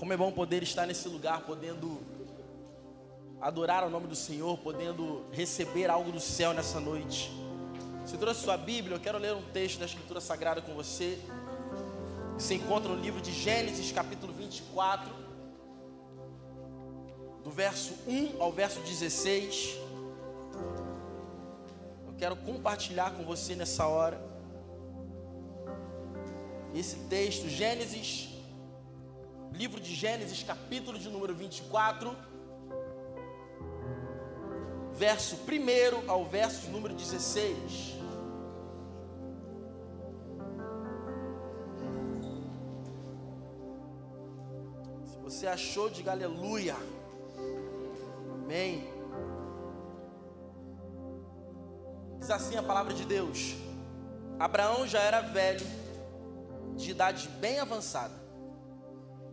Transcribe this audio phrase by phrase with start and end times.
[0.00, 2.00] Como é bom poder estar nesse lugar, podendo
[3.38, 7.30] adorar o nome do Senhor, podendo receber algo do céu nessa noite.
[8.06, 11.18] Se trouxe sua Bíblia, eu quero ler um texto da Escritura Sagrada com você.
[12.38, 15.12] Se encontra no livro de Gênesis, capítulo 24,
[17.44, 19.76] do verso 1 ao verso 16.
[22.06, 24.18] Eu quero compartilhar com você nessa hora
[26.74, 28.29] esse texto, Gênesis
[29.60, 32.16] livro de Gênesis, capítulo de número 24,
[34.94, 37.94] verso 1 ao verso de número 16.
[45.04, 46.76] Se você achou, diga aleluia.
[48.42, 48.88] Amém.
[52.18, 53.56] Diz assim a palavra de Deus:
[54.38, 55.66] Abraão já era velho,
[56.76, 58.19] de idade bem avançada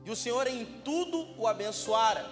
[0.08, 2.26] e o Senhor em tudo o abençoara.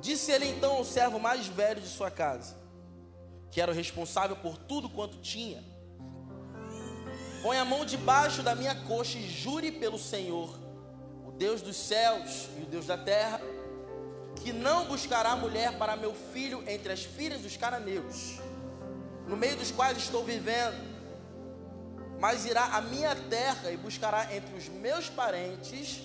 [0.00, 2.56] Disse ele então ao servo mais velho de sua casa,
[3.50, 5.60] que era o responsável por tudo quanto tinha:
[7.42, 10.56] Põe a mão debaixo da minha coxa e jure pelo Senhor,
[11.26, 13.40] o Deus dos céus e o Deus da terra,
[14.36, 18.38] que não buscará mulher para meu filho entre as filhas dos cananeus,
[19.26, 20.87] no meio dos quais estou vivendo
[22.18, 26.02] mas irá à minha terra e buscará entre os meus parentes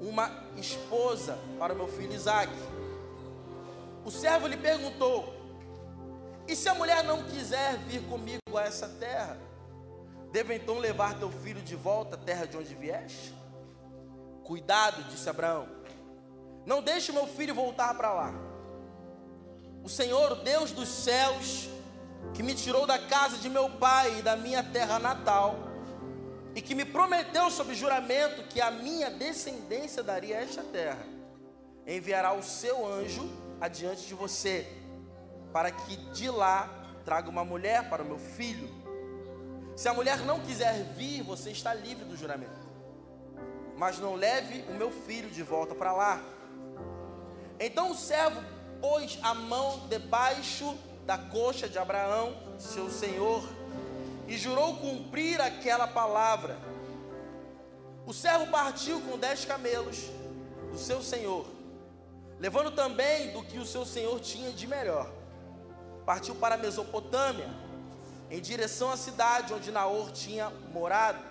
[0.00, 2.52] uma esposa para o meu filho Isaac.
[4.04, 5.34] O servo lhe perguntou:
[6.46, 9.36] E se a mulher não quiser vir comigo a essa terra?
[10.32, 13.34] Devo então levar teu filho de volta à terra de onde vieste?
[14.44, 15.68] Cuidado, disse Abraão.
[16.64, 18.34] Não deixe meu filho voltar para lá.
[19.82, 21.68] O Senhor, Deus dos céus,
[22.34, 25.56] que me tirou da casa de meu pai e da minha terra natal,
[26.54, 31.04] e que me prometeu sob juramento que a minha descendência daria esta terra,
[31.86, 33.28] enviará o seu anjo
[33.60, 34.66] adiante de você,
[35.52, 36.68] para que de lá
[37.04, 38.68] traga uma mulher para o meu filho.
[39.74, 42.68] Se a mulher não quiser vir, você está livre do juramento.
[43.76, 46.20] Mas não leve o meu filho de volta para lá.
[47.58, 48.42] Então o servo
[48.80, 50.76] pôs a mão debaixo
[51.08, 53.42] da coxa de Abraão, seu senhor,
[54.26, 56.58] e jurou cumprir aquela palavra.
[58.04, 60.10] O servo partiu com dez camelos
[60.70, 61.46] do seu senhor,
[62.38, 65.10] levando também do que o seu senhor tinha de melhor.
[66.04, 67.48] Partiu para a Mesopotâmia,
[68.30, 71.24] em direção à cidade onde Naor tinha morado.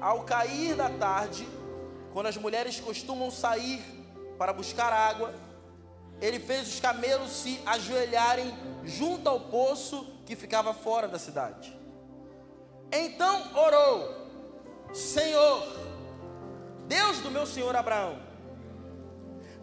[0.00, 1.44] Ao cair da tarde,
[2.12, 3.82] quando as mulheres costumam sair
[4.38, 5.34] para buscar água,
[6.22, 11.76] ele fez os camelos se ajoelharem junto ao poço que ficava fora da cidade.
[12.92, 14.28] Então orou:
[14.94, 15.66] Senhor,
[16.86, 18.22] Deus do meu senhor Abraão,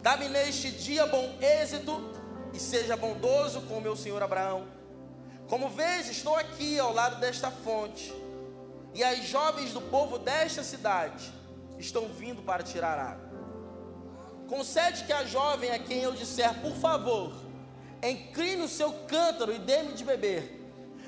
[0.02, 2.12] dá-me neste dia bom êxito
[2.52, 4.68] e seja bondoso com o meu senhor Abraão.
[5.48, 8.12] Como vês, estou aqui ao lado desta fonte,
[8.94, 11.32] e as jovens do povo desta cidade
[11.78, 13.29] estão vindo para tirar água.
[14.50, 17.32] Concede que a jovem a quem eu disser, por favor,
[18.02, 20.60] incline o seu cântaro e dê-me de beber.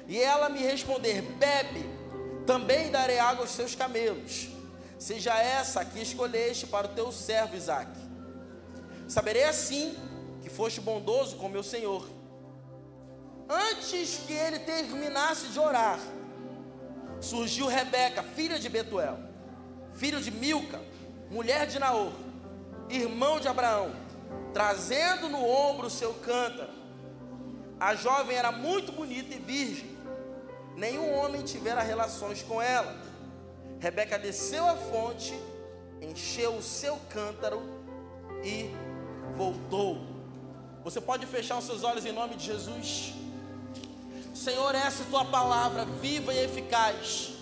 [0.07, 1.85] E ela me responder, bebe,
[2.47, 4.49] também darei água aos seus camelos.
[4.97, 7.91] Seja essa a que escolheste para o teu servo Isaac.
[9.09, 9.97] Saberei assim
[10.41, 12.09] que foste bondoso com meu senhor.
[13.49, 15.99] Antes que ele terminasse de orar,
[17.21, 19.19] surgiu Rebeca, filha de Betuel,
[19.97, 20.81] filho de Milca,
[21.29, 22.13] mulher de Naor
[22.97, 23.93] irmão de Abraão,
[24.53, 26.71] trazendo no ombro o seu cântaro.
[27.81, 29.97] A jovem era muito bonita e virgem,
[30.77, 32.97] nenhum homem tivera relações com ela.
[33.81, 35.35] Rebeca desceu à fonte,
[36.01, 37.63] encheu o seu cântaro
[38.45, 38.71] e
[39.37, 39.99] voltou.
[40.85, 43.15] Você pode fechar os seus olhos em nome de Jesus.
[44.35, 47.42] Senhor, essa é a tua palavra viva e eficaz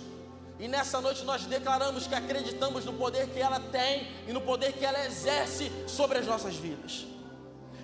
[0.60, 4.74] e nessa noite nós declaramos que acreditamos no poder que ela tem e no poder
[4.74, 7.06] que ela exerce sobre as nossas vidas.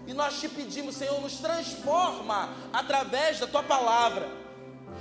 [0.07, 4.29] E nós te pedimos, Senhor, nos transforma através da tua palavra,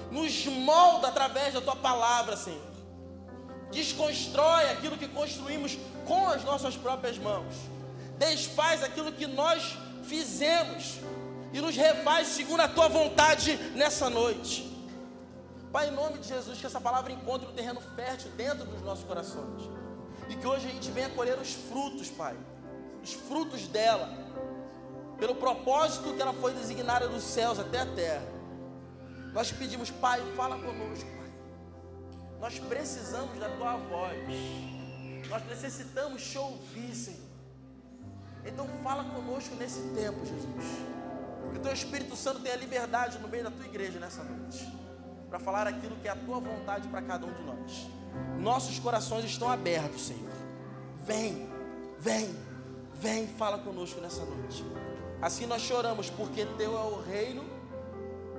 [0.10, 2.62] nos molda através da tua palavra, Senhor.
[3.72, 7.54] Desconstrói aquilo que construímos com as nossas próprias mãos,
[8.18, 11.00] desfaz aquilo que nós fizemos
[11.52, 14.75] e nos refaz segundo a tua vontade nessa noite.
[15.76, 19.04] Pai, em nome de Jesus, que essa palavra encontre um terreno fértil dentro dos nossos
[19.04, 19.70] corações.
[20.30, 22.34] E que hoje a gente venha colher os frutos, Pai.
[23.04, 24.08] Os frutos dela.
[25.20, 28.26] Pelo propósito que ela foi designada dos céus até a terra.
[29.34, 31.34] Nós pedimos, Pai, fala conosco, Pai.
[32.40, 34.30] Nós precisamos da tua voz.
[35.30, 37.20] Nós necessitamos te ouvir, Senhor.
[38.46, 40.66] Então fala conosco nesse tempo, Jesus.
[41.52, 44.85] Que o teu Espírito Santo tenha liberdade no meio da tua igreja nessa noite.
[45.30, 47.90] Para falar aquilo que é a tua vontade para cada um de nós.
[48.40, 50.32] Nossos corações estão abertos, Senhor.
[51.04, 51.50] Vem,
[52.00, 52.36] vem,
[52.94, 54.64] vem, fala conosco nessa noite.
[55.22, 57.44] Assim nós choramos, porque teu é o reino,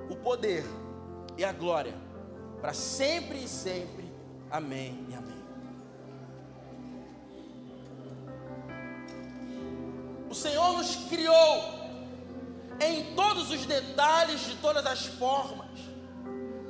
[0.09, 0.65] o poder
[1.37, 1.95] e a glória,
[2.61, 4.11] para sempre e sempre.
[4.51, 5.37] Amém e amém.
[10.31, 11.77] O Senhor nos criou
[12.81, 15.71] em todos os detalhes, de todas as formas,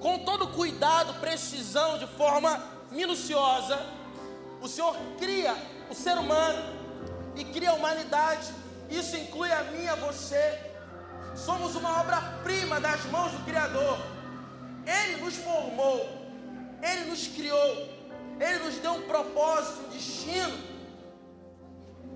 [0.06, 2.62] com todo cuidado, precisão, de forma
[2.92, 3.76] minuciosa.
[4.62, 5.52] O Senhor cria
[5.90, 6.62] o ser humano
[7.34, 8.46] e cria a humanidade.
[8.88, 10.60] Isso inclui a mim a você.
[11.34, 13.98] Somos uma obra-prima das mãos do Criador.
[14.86, 16.08] Ele nos formou,
[16.80, 17.88] Ele nos criou,
[18.38, 20.56] Ele nos deu um propósito, um destino.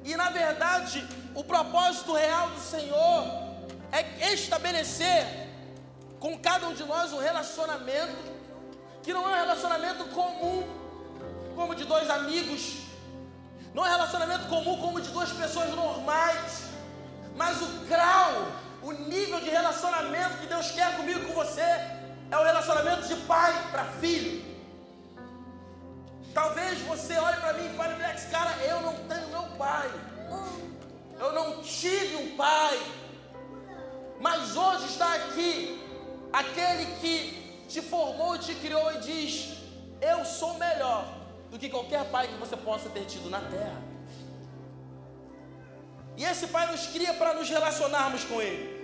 [0.05, 1.05] E na verdade,
[1.35, 3.27] o propósito real do Senhor
[3.91, 5.50] é estabelecer
[6.20, 8.31] com cada um de nós um relacionamento
[9.02, 10.69] que não é um relacionamento comum,
[11.56, 12.82] como de dois amigos,
[13.72, 16.64] não é um relacionamento comum como de duas pessoas normais,
[17.34, 18.49] mas o grau,
[18.82, 23.17] o nível de relacionamento que Deus quer comigo e com você é o relacionamento de
[23.22, 24.44] pai para filho.
[26.34, 29.90] Talvez você olhe para mim e fale, Blex, cara, eu não tenho meu pai.
[31.19, 32.78] Eu não tive um pai.
[34.20, 35.80] Mas hoje está aqui
[36.32, 39.59] aquele que te formou te criou e diz:
[40.00, 41.05] Eu sou melhor
[41.50, 43.82] do que qualquer pai que você possa ter tido na terra.
[46.17, 48.79] E esse pai nos cria para nos relacionarmos com ele.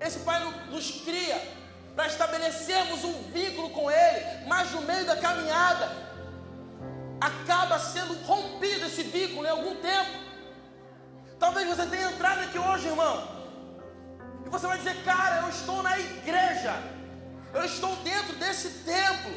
[0.00, 0.40] Esse pai
[0.70, 1.40] nos cria
[1.94, 5.90] para estabelecermos um vínculo com ele, mas no meio da caminhada
[7.20, 10.10] acaba sendo rompido esse vínculo em algum tempo.
[11.38, 13.39] Talvez você tenha entrado aqui hoje, irmão,
[14.44, 16.74] e você vai dizer, cara, eu estou na igreja,
[17.52, 19.32] eu estou dentro desse templo,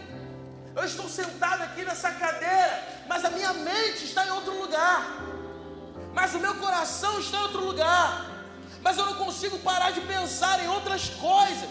[0.76, 5.02] eu estou sentado aqui nessa cadeira, mas a minha mente está em outro lugar,
[6.14, 8.26] mas o meu coração está em outro lugar,
[8.82, 11.70] mas eu não consigo parar de pensar em outras coisas.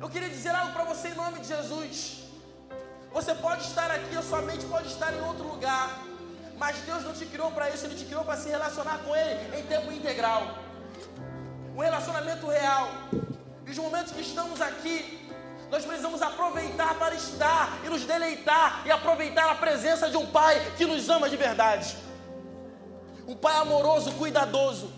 [0.00, 2.22] Eu queria dizer algo para você em nome de Jesus.
[3.12, 6.02] Você pode estar aqui, a sua mente pode estar em outro lugar,
[6.58, 9.58] mas Deus não te criou para isso, Ele te criou para se relacionar com Ele
[9.58, 10.42] em tempo integral
[11.74, 12.88] um relacionamento real.
[13.66, 15.28] E os momentos que estamos aqui,
[15.70, 20.72] nós precisamos aproveitar para estar e nos deleitar e aproveitar a presença de um Pai
[20.76, 21.96] que nos ama de verdade.
[23.26, 24.92] Um Pai amoroso, cuidadoso.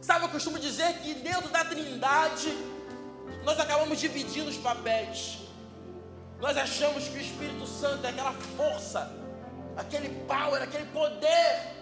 [0.00, 2.56] Sabe, eu costumo dizer que dentro da Trindade,
[3.44, 5.38] nós acabamos dividindo os papéis.
[6.40, 9.12] Nós achamos que o Espírito Santo é aquela força,
[9.76, 11.79] aquele power, aquele poder.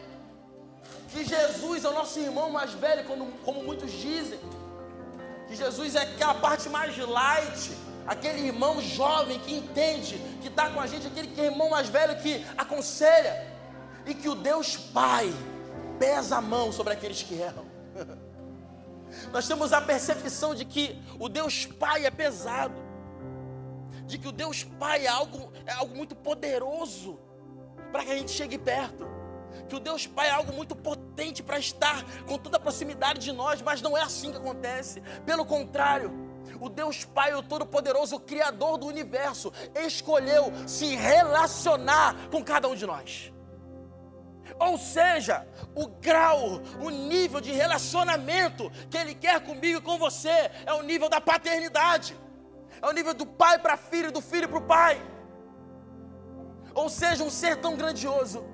[1.09, 4.39] Que Jesus é o nosso irmão mais velho, como, como muitos dizem.
[5.47, 7.73] Que Jesus é aquela parte mais light,
[8.07, 11.89] aquele irmão jovem que entende, que está com a gente, aquele que é irmão mais
[11.89, 13.47] velho que aconselha.
[14.05, 15.33] E que o Deus Pai
[15.99, 17.67] pesa a mão sobre aqueles que erram.
[19.33, 22.75] Nós temos a percepção de que o Deus Pai é pesado,
[24.07, 27.19] de que o Deus Pai é algo, é algo muito poderoso
[27.91, 29.07] para que a gente chegue perto,
[29.69, 33.33] que o Deus Pai é algo muito potente para estar com toda a proximidade de
[33.33, 36.29] nós, mas não é assim que acontece, pelo contrário.
[36.61, 42.75] O Deus Pai, o Todo-Poderoso, o Criador do universo, escolheu se relacionar com cada um
[42.75, 43.33] de nós.
[44.59, 50.51] Ou seja, o grau, o nível de relacionamento que Ele quer comigo e com você
[50.67, 52.17] é o nível da paternidade,
[52.81, 55.01] é o nível do pai para filho, do filho para o pai.
[56.75, 58.45] Ou seja, um ser tão grandioso,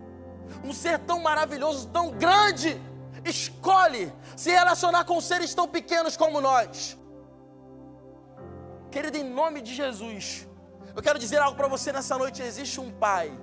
[0.65, 2.81] um ser tão maravilhoso, tão grande,
[3.25, 6.99] escolhe se relacionar com seres tão pequenos como nós.
[8.91, 10.49] Querido, em nome de Jesus,
[10.95, 13.37] eu quero dizer algo para você nessa noite: existe um pai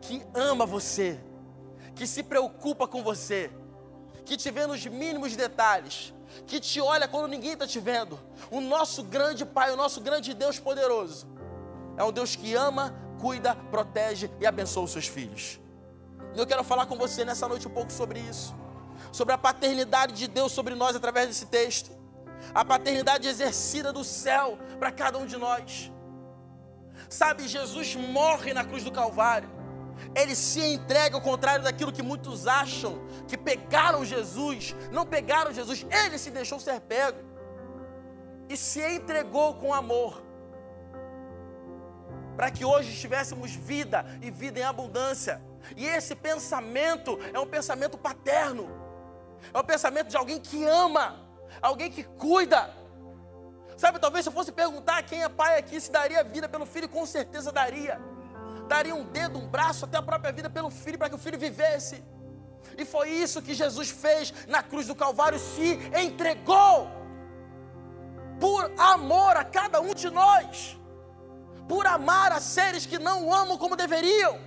[0.00, 1.20] que ama você
[1.94, 3.50] que se preocupa com você,
[4.24, 6.12] que te vê nos mínimos detalhes,
[6.46, 8.18] que te olha quando ninguém está te vendo.
[8.50, 11.26] O nosso grande Pai, o nosso grande Deus poderoso,
[11.96, 15.60] é um Deus que ama, cuida, protege e abençoa os seus filhos.
[16.34, 18.54] E eu quero falar com você nessa noite um pouco sobre isso,
[19.12, 21.90] sobre a paternidade de Deus sobre nós através desse texto,
[22.54, 25.92] a paternidade exercida do céu para cada um de nós.
[27.08, 29.54] Sabe, Jesus morre na cruz do Calvário
[30.14, 35.86] ele se entrega ao contrário daquilo que muitos acham, que pegaram Jesus, não pegaram Jesus,
[35.90, 37.18] ele se deixou ser pego
[38.48, 40.22] e se entregou com amor.
[42.36, 45.40] para que hoje tivéssemos vida e vida em abundância.
[45.76, 48.68] E esse pensamento é um pensamento paterno,
[49.52, 51.20] é um pensamento de alguém que ama,
[51.60, 52.70] alguém que cuida.
[53.76, 56.88] Sabe, talvez se eu fosse perguntar quem é pai aqui se daria vida pelo filho,
[56.88, 58.00] com certeza daria.
[58.68, 61.38] Daria um dedo, um braço, até a própria vida pelo filho, para que o filho
[61.38, 62.02] vivesse.
[62.78, 66.88] E foi isso que Jesus fez na cruz do Calvário, se entregou
[68.40, 70.78] por amor a cada um de nós,
[71.68, 74.38] por amar a seres que não amam como deveriam,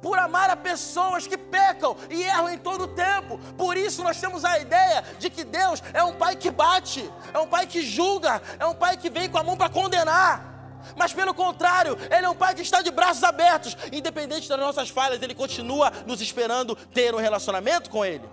[0.00, 3.38] por amar a pessoas que pecam e erram em todo o tempo.
[3.56, 7.38] Por isso nós temos a ideia de que Deus é um pai que bate, é
[7.38, 10.58] um pai que julga, é um pai que vem com a mão para condenar.
[10.96, 14.88] Mas pelo contrário, Ele é um Pai que está de braços abertos, independente das nossas
[14.88, 18.28] falhas, Ele continua nos esperando ter um relacionamento com Ele.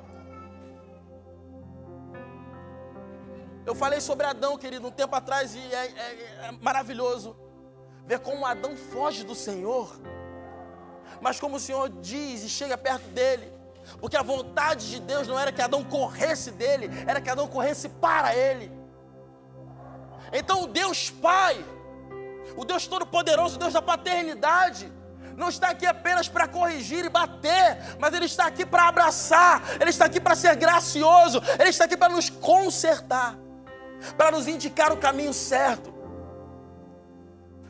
[3.66, 7.36] Eu falei sobre Adão, querido, um tempo atrás, e é, é, é maravilhoso
[8.06, 10.00] ver como Adão foge do Senhor,
[11.22, 13.52] mas como o Senhor diz e chega perto dele,
[14.00, 17.90] porque a vontade de Deus não era que Adão corresse dele, era que Adão corresse
[17.90, 18.72] para ele.
[20.34, 21.64] Então o Deus Pai,
[22.58, 24.92] o Deus Todo-Poderoso, o Deus da paternidade,
[25.36, 29.90] não está aqui apenas para corrigir e bater, mas Ele está aqui para abraçar, Ele
[29.90, 33.38] está aqui para ser gracioso, Ele está aqui para nos consertar,
[34.18, 35.95] para nos indicar o caminho certo.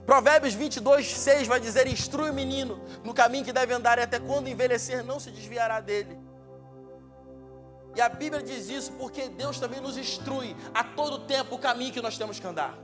[0.05, 4.19] Provérbios 22, 6 vai dizer: Instrui o menino no caminho que deve andar, e até
[4.19, 6.17] quando envelhecer não se desviará dele.
[7.95, 11.93] E a Bíblia diz isso porque Deus também nos instrui a todo tempo o caminho
[11.93, 12.77] que nós temos que andar.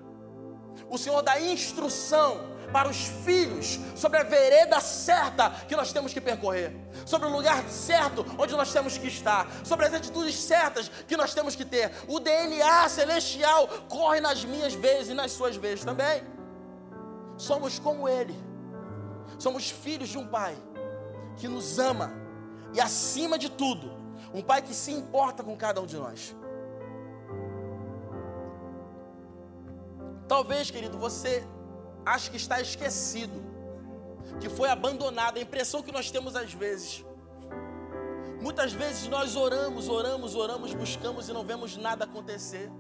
[0.89, 6.21] O Senhor dá instrução para os filhos sobre a vereda certa que nós temos que
[6.21, 6.73] percorrer,
[7.05, 11.33] sobre o lugar certo onde nós temos que estar, sobre as atitudes certas que nós
[11.33, 11.91] temos que ter.
[12.07, 16.23] O DNA celestial corre nas minhas vezes e nas suas vezes também.
[17.41, 18.35] Somos como Ele,
[19.39, 20.55] somos filhos de um Pai
[21.37, 22.11] que nos ama
[22.71, 23.91] e, acima de tudo,
[24.31, 26.35] um Pai que se importa com cada um de nós.
[30.27, 31.43] Talvez, querido, você
[32.05, 33.41] ache que está esquecido,
[34.39, 35.37] que foi abandonado.
[35.37, 37.03] A impressão que nós temos às vezes.
[38.39, 42.71] Muitas vezes nós oramos, oramos, oramos, buscamos e não vemos nada acontecer.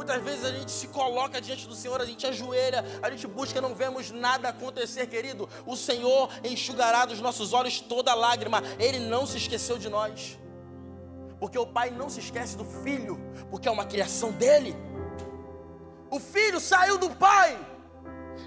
[0.00, 3.60] Muitas vezes a gente se coloca diante do Senhor, a gente ajoelha, a gente busca,
[3.60, 5.46] não vemos nada acontecer, querido.
[5.66, 8.62] O Senhor enxugará dos nossos olhos toda lágrima.
[8.78, 10.38] Ele não se esqueceu de nós.
[11.38, 14.74] Porque o Pai não se esquece do Filho, porque é uma criação dele.
[16.10, 17.50] O filho saiu do pai.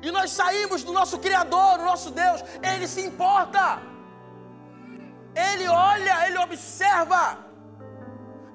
[0.02, 2.44] E nós saímos do nosso Criador, do nosso Deus.
[2.64, 3.80] Ele se importa.
[5.36, 7.46] Ele olha, ele observa.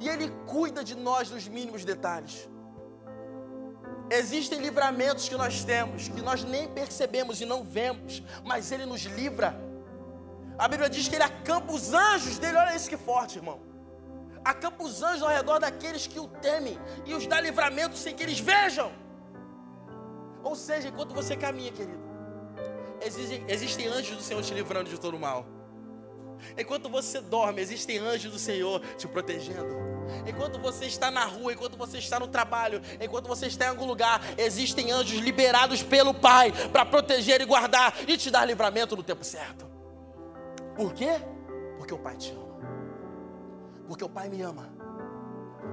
[0.01, 2.49] E ele cuida de nós nos mínimos detalhes.
[4.11, 9.03] Existem livramentos que nós temos, que nós nem percebemos e não vemos, mas ele nos
[9.03, 9.55] livra.
[10.59, 13.69] A Bíblia diz que ele acampa os anjos dele, olha isso que forte, irmão
[14.45, 18.23] acampa os anjos ao redor daqueles que o temem e os dá livramento sem que
[18.23, 18.91] eles vejam.
[20.43, 22.01] Ou seja, enquanto você caminha, querido,
[23.03, 25.47] existem, existem anjos do Senhor te livrando de todo o mal.
[26.57, 29.77] Enquanto você dorme, existem anjos do Senhor te protegendo.
[30.27, 33.87] Enquanto você está na rua, enquanto você está no trabalho, enquanto você está em algum
[33.87, 39.03] lugar, existem anjos liberados pelo Pai para proteger e guardar e te dar livramento no
[39.03, 39.67] tempo certo.
[40.75, 41.21] Por quê?
[41.77, 42.49] Porque o Pai te ama.
[43.87, 44.69] Porque o Pai me ama.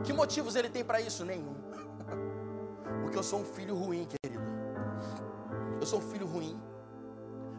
[0.03, 1.25] Que motivos ele tem para isso?
[1.25, 1.55] Nenhum.
[3.01, 4.43] Porque eu sou um filho ruim, querido.
[5.79, 6.60] Eu sou um filho ruim,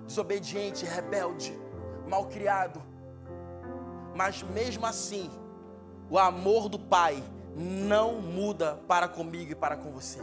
[0.07, 1.57] desobediente, rebelde,
[2.09, 2.83] malcriado.
[4.17, 5.31] Mas mesmo assim,
[6.11, 7.23] o amor do Pai
[7.55, 10.21] não muda para comigo e para com você.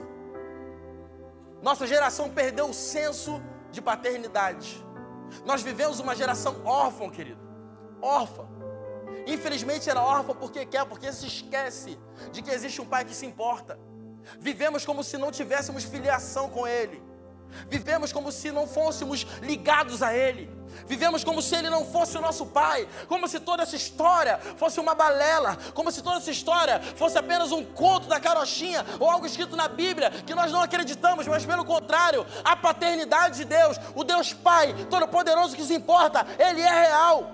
[1.62, 3.40] Nossa geração perdeu o senso
[3.72, 4.84] de paternidade.
[5.46, 7.40] Nós vivemos uma geração órfã, querido.
[8.02, 8.48] Órfã.
[9.28, 11.98] Infelizmente era órfã porque quer, porque se esquece
[12.32, 13.80] de que existe um pai que se importa.
[14.40, 17.02] Vivemos como se não tivéssemos filiação com ele.
[17.70, 20.50] Vivemos como se não fôssemos ligados a Ele.
[20.88, 22.88] Vivemos como se Ele não fosse o nosso Pai.
[23.08, 25.58] Como se toda essa história fosse uma balela.
[25.74, 29.68] Como se toda essa história fosse apenas um conto da carochinha ou algo escrito na
[29.68, 34.74] Bíblia que nós não acreditamos, mas pelo contrário, a paternidade de Deus, o Deus Pai,
[34.90, 37.32] Todo-Poderoso que se importa, Ele é real.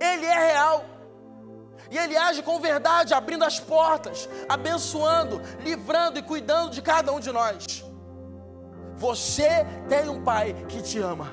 [0.00, 0.84] Ele é real.
[1.90, 7.20] E Ele age com verdade, abrindo as portas, abençoando, livrando e cuidando de cada um
[7.20, 7.84] de nós.
[8.96, 9.48] Você
[9.88, 11.32] tem um pai que te ama.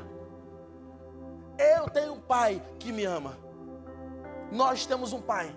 [1.58, 3.38] Eu tenho um pai que me ama.
[4.52, 5.56] Nós temos um pai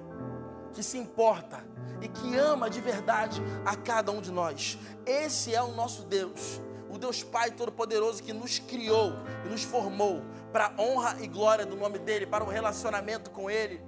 [0.73, 1.64] que se importa
[2.02, 4.78] e que ama de verdade a cada um de nós.
[5.06, 9.12] Esse é o nosso Deus, o Deus Pai Todo-Poderoso que nos criou
[9.44, 13.80] e nos formou para honra e glória do nome dEle, para o relacionamento com Ele,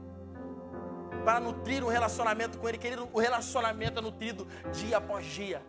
[1.25, 2.79] para nutrir um relacionamento com Ele.
[2.79, 5.63] Querido, o relacionamento é nutrido dia após dia,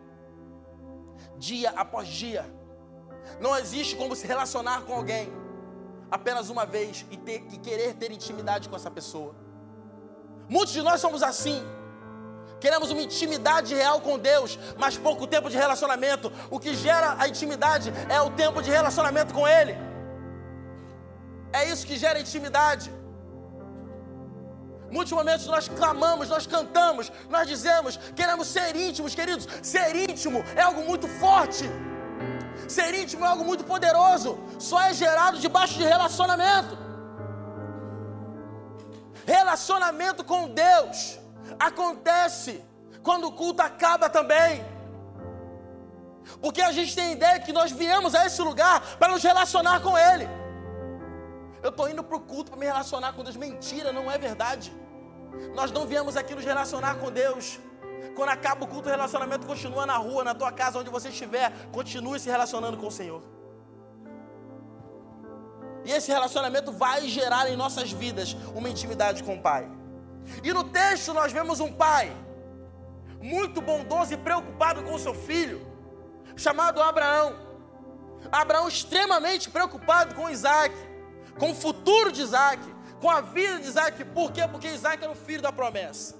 [1.36, 2.44] dia após dia.
[3.40, 5.32] Não existe como se relacionar com alguém
[6.10, 9.34] apenas uma vez e, ter, e querer ter intimidade com essa pessoa.
[10.48, 11.62] Muitos de nós somos assim.
[12.60, 16.32] Queremos uma intimidade real com Deus, mas pouco tempo de relacionamento.
[16.50, 19.76] O que gera a intimidade é o tempo de relacionamento com Ele.
[21.52, 22.90] É isso que gera intimidade.
[24.90, 29.46] Muitos momentos nós clamamos, nós cantamos, nós dizemos, queremos ser íntimos, queridos.
[29.62, 31.64] Ser íntimo é algo muito forte.
[32.66, 34.38] Ser íntimo é algo muito poderoso.
[34.58, 36.78] Só é gerado debaixo de relacionamento.
[39.26, 41.18] Relacionamento com Deus
[41.58, 42.64] acontece
[43.02, 44.64] quando o culto acaba também.
[46.40, 49.96] Porque a gente tem ideia que nós viemos a esse lugar para nos relacionar com
[49.98, 50.28] Ele.
[51.62, 53.36] Eu estou indo para o culto para me relacionar com Deus.
[53.36, 54.72] Mentira, não é verdade.
[55.54, 57.58] Nós não viemos aqui nos relacionar com Deus.
[58.14, 61.52] Quando acaba o culto, o relacionamento continua na rua, na tua casa, onde você estiver.
[61.72, 63.22] Continue se relacionando com o Senhor.
[65.84, 69.70] E esse relacionamento vai gerar em nossas vidas uma intimidade com o Pai.
[70.42, 72.14] E no texto nós vemos um pai
[73.20, 75.66] muito bondoso e preocupado com seu filho,
[76.36, 77.34] chamado Abraão.
[78.30, 80.74] Abraão extremamente preocupado com Isaac,
[81.38, 82.62] com o futuro de Isaac,
[83.00, 84.04] com a vida de Isaac.
[84.06, 84.46] Por quê?
[84.48, 86.16] Porque Isaac era o filho da promessa.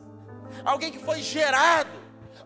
[0.65, 1.91] Alguém que foi gerado,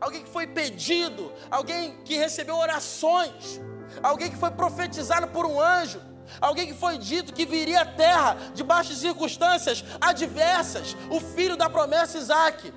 [0.00, 3.61] alguém que foi pedido, alguém que recebeu orações,
[4.02, 6.00] alguém que foi profetizado por um anjo,
[6.41, 11.69] alguém que foi dito que viria à terra debaixo de circunstâncias adversas, o filho da
[11.69, 12.73] promessa Isaac,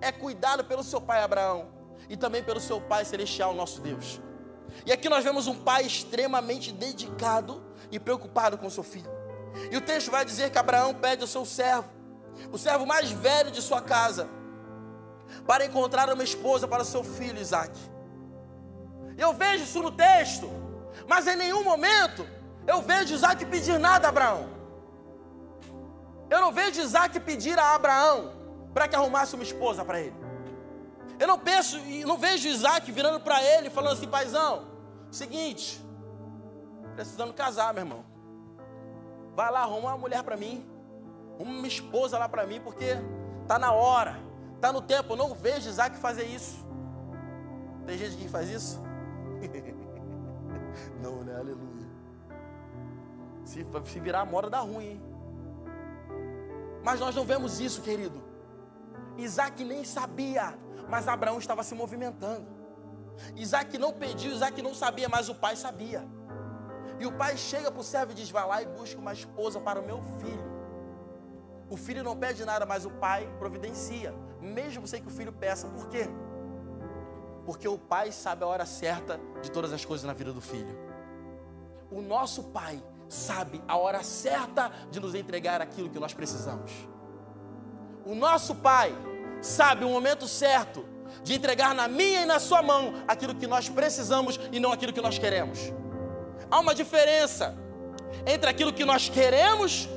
[0.00, 1.68] é cuidado pelo seu pai Abraão
[2.08, 4.20] e também pelo seu pai celestial, nosso Deus.
[4.84, 9.21] E aqui nós vemos um pai extremamente dedicado e preocupado com seu filho.
[9.70, 11.88] E o texto vai dizer que Abraão pede ao seu servo,
[12.50, 14.28] o servo mais velho de sua casa,
[15.46, 17.78] para encontrar uma esposa para seu filho Isaac.
[19.16, 20.50] Eu vejo isso no texto,
[21.06, 22.26] mas em nenhum momento
[22.66, 24.48] eu vejo Isaac pedir nada a Abraão.
[26.30, 28.32] Eu não vejo Isaac pedir a Abraão
[28.72, 30.16] para que arrumasse uma esposa para ele.
[31.18, 34.66] Eu não penso não vejo Isaac virando para ele falando assim, paizão,
[35.10, 35.80] seguinte,
[36.94, 38.11] precisando casar, meu irmão.
[39.34, 40.66] Vai lá, arruma uma mulher para mim.
[41.38, 42.96] Uma esposa lá para mim, porque
[43.48, 44.16] tá na hora,
[44.60, 45.12] tá no tempo.
[45.12, 46.64] Eu não vejo Isaac fazer isso.
[47.86, 48.80] Tem gente que faz isso?
[51.02, 51.34] não, né?
[51.34, 51.72] Aleluia.
[53.44, 55.02] Se, se virar a moda, dá ruim, hein?
[56.84, 58.22] Mas nós não vemos isso, querido.
[59.16, 62.46] Isaac nem sabia, mas Abraão estava se movimentando.
[63.36, 66.06] Isaac não pediu, Isaac não sabia, mas o pai sabia.
[67.02, 69.58] E o pai chega para o servo e diz: Vai lá e busca uma esposa
[69.58, 70.44] para o meu filho.
[71.68, 75.66] O filho não pede nada, mas o pai providencia, mesmo sem que o filho peça.
[75.66, 76.08] Por quê?
[77.44, 80.78] Porque o pai sabe a hora certa de todas as coisas na vida do filho.
[81.90, 86.70] O nosso pai sabe a hora certa de nos entregar aquilo que nós precisamos.
[88.06, 88.94] O nosso Pai
[89.40, 90.84] sabe o momento certo
[91.22, 94.92] de entregar na minha e na sua mão aquilo que nós precisamos e não aquilo
[94.92, 95.81] que nós queremos.
[96.52, 97.56] Há uma diferença
[98.26, 99.88] entre aquilo que nós queremos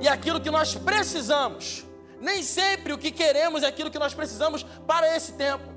[0.00, 1.84] e aquilo que nós precisamos.
[2.18, 5.68] Nem sempre o que queremos é aquilo que nós precisamos para esse tempo.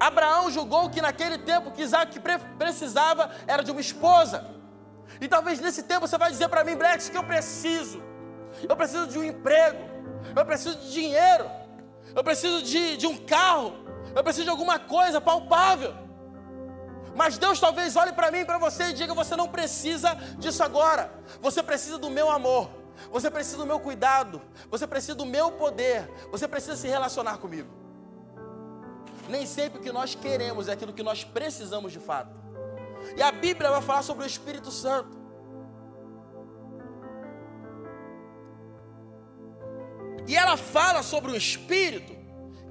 [0.00, 2.20] Abraão julgou que naquele tempo que Isaac
[2.58, 4.44] precisava era de uma esposa.
[5.20, 8.02] E talvez nesse tempo você vai dizer para mim, Brex, que eu preciso.
[8.68, 9.78] Eu preciso de um emprego.
[10.34, 11.48] Eu preciso de dinheiro.
[12.16, 13.74] Eu preciso de, de um carro.
[14.12, 16.05] Eu preciso de alguma coisa palpável.
[17.16, 20.62] Mas Deus talvez olhe para mim e para você e diga: você não precisa disso
[20.62, 21.10] agora.
[21.40, 22.70] Você precisa do meu amor.
[23.10, 24.42] Você precisa do meu cuidado.
[24.70, 26.10] Você precisa do meu poder.
[26.30, 27.70] Você precisa se relacionar comigo.
[29.28, 32.36] Nem sempre o que nós queremos é aquilo que nós precisamos de fato.
[33.16, 35.16] E a Bíblia vai falar sobre o Espírito Santo.
[40.28, 42.14] E ela fala sobre o Espírito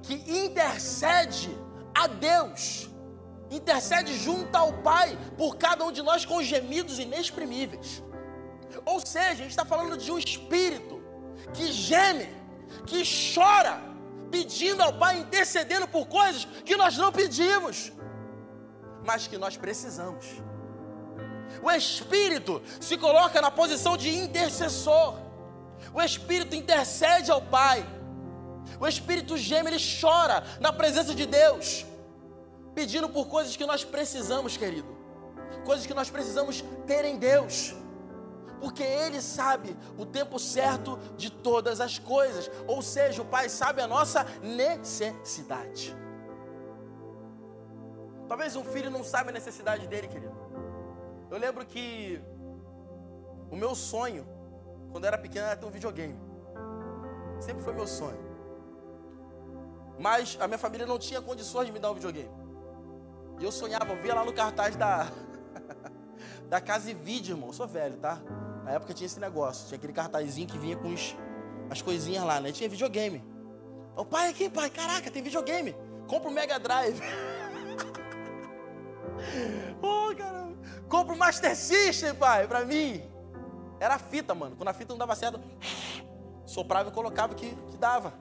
[0.02, 1.50] que intercede
[1.94, 2.88] a Deus,
[3.50, 8.02] intercede junto ao Pai por cada um de nós com gemidos inexprimíveis.
[8.84, 11.02] Ou seja, a gente está falando de um Espírito
[11.52, 12.28] que geme,
[12.86, 13.02] que
[13.34, 13.80] chora,
[14.30, 17.92] pedindo ao Pai, intercedendo por coisas que nós não pedimos
[19.06, 20.26] mas que nós precisamos.
[21.62, 25.18] O Espírito se coloca na posição de intercessor.
[25.94, 27.86] O Espírito intercede ao Pai.
[28.80, 31.86] O Espírito geme, ele chora na presença de Deus.
[32.76, 34.94] Pedindo por coisas que nós precisamos, querido.
[35.64, 37.74] Coisas que nós precisamos ter em Deus.
[38.60, 42.50] Porque Ele sabe o tempo certo de todas as coisas.
[42.66, 45.96] Ou seja, o Pai sabe a nossa necessidade.
[48.28, 50.36] Talvez um filho não saiba a necessidade dele, querido.
[51.30, 52.20] Eu lembro que
[53.50, 54.28] o meu sonho,
[54.92, 56.18] quando eu era pequeno, era ter um videogame.
[57.40, 58.22] Sempre foi meu sonho.
[59.98, 62.45] Mas a minha família não tinha condições de me dar um videogame.
[63.38, 65.08] E eu sonhava, eu via lá no cartaz da,
[66.48, 67.50] da Casa e Vídeo, irmão.
[67.50, 68.18] Eu sou velho, tá?
[68.64, 69.68] Na época tinha esse negócio.
[69.68, 71.14] Tinha aquele cartazinho que vinha com os,
[71.70, 72.50] as coisinhas lá, né?
[72.50, 73.22] Tinha videogame.
[73.94, 75.76] O pai aqui, pai, caraca, tem videogame.
[76.06, 77.00] Compra o Mega Drive.
[79.82, 80.56] oh, caramba.
[80.88, 83.02] Compra o Master System, pai, pra mim.
[83.78, 84.56] Era fita, mano.
[84.56, 85.40] Quando a fita não dava certo,
[86.46, 88.14] soprava e colocava que, que dava.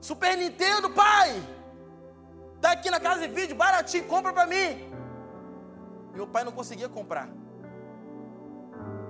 [0.00, 1.42] Super Nintendo, pai!
[2.60, 4.92] Tá aqui na casa de vídeo, baratinho, compra pra mim.
[6.14, 7.28] Meu pai não conseguia comprar.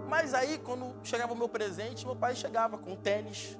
[0.08, 3.58] Mas aí, quando chegava o meu presente, meu pai chegava com tênis,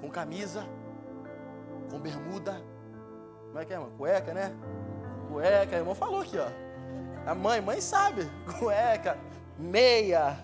[0.00, 0.64] com camisa,
[1.90, 2.62] com bermuda.
[3.46, 3.92] Como é que é, mano?
[3.96, 4.52] Cueca, né?
[5.28, 6.48] Cueca, irmão falou aqui, ó.
[7.28, 8.30] A mãe, mãe sabe.
[8.58, 9.18] Cueca,
[9.58, 10.38] meia,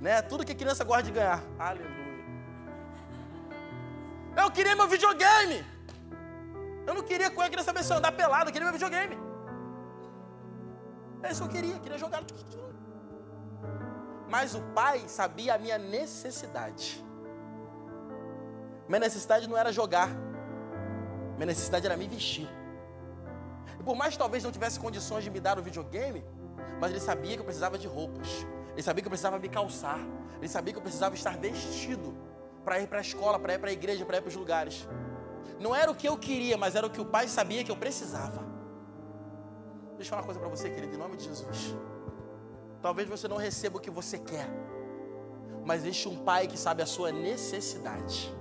[0.00, 0.22] né?
[0.22, 1.42] Tudo que criança gosta de ganhar.
[1.58, 1.96] Aleluia.
[4.36, 5.75] Eu queria meu videogame.
[6.86, 9.16] Eu não queria com a criança saber se eu andar pelado, eu queria meu videogame.
[11.22, 12.22] É isso que eu queria, queria jogar.
[14.28, 17.04] Mas o pai sabia a minha necessidade.
[18.88, 20.08] Minha necessidade não era jogar.
[21.34, 22.48] Minha necessidade era me vestir.
[23.78, 26.24] E por mais que talvez não tivesse condições de me dar o videogame,
[26.80, 28.46] mas ele sabia que eu precisava de roupas.
[28.72, 29.98] Ele sabia que eu precisava me calçar.
[30.38, 32.16] Ele sabia que eu precisava estar vestido
[32.64, 34.86] para ir para a escola, para ir para a igreja, para ir para os lugares.
[35.60, 37.76] Não era o que eu queria, mas era o que o pai sabia que eu
[37.76, 38.44] precisava.
[39.96, 41.74] Deixa eu falar uma coisa para você, querido, em nome de Jesus.
[42.82, 44.48] Talvez você não receba o que você quer,
[45.64, 48.34] mas existe um pai que sabe a sua necessidade.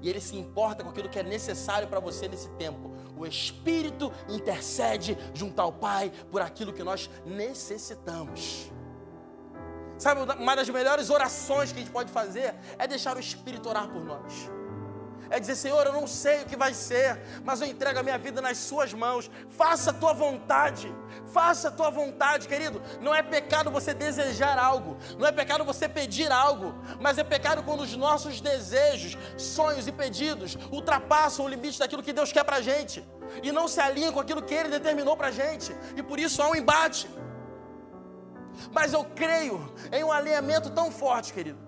[0.00, 2.92] E ele se importa com aquilo que é necessário para você nesse tempo.
[3.16, 8.70] O Espírito intercede junto ao Pai por aquilo que nós necessitamos.
[9.98, 13.88] Sabe, uma das melhores orações que a gente pode fazer é deixar o Espírito orar
[13.88, 14.48] por nós.
[15.30, 18.18] É dizer, Senhor, eu não sei o que vai ser, mas eu entrego a minha
[18.18, 19.30] vida nas Suas mãos.
[19.50, 20.94] Faça a tua vontade.
[21.32, 22.80] Faça a tua vontade, querido.
[23.00, 27.62] Não é pecado você desejar algo, não é pecado você pedir algo, mas é pecado
[27.62, 32.60] quando os nossos desejos, sonhos e pedidos ultrapassam o limite daquilo que Deus quer pra
[32.60, 33.04] gente
[33.42, 35.74] e não se alinham com aquilo que Ele determinou pra gente.
[35.96, 37.08] E por isso há um embate.
[38.72, 41.58] Mas eu creio em um alinhamento tão forte, querido,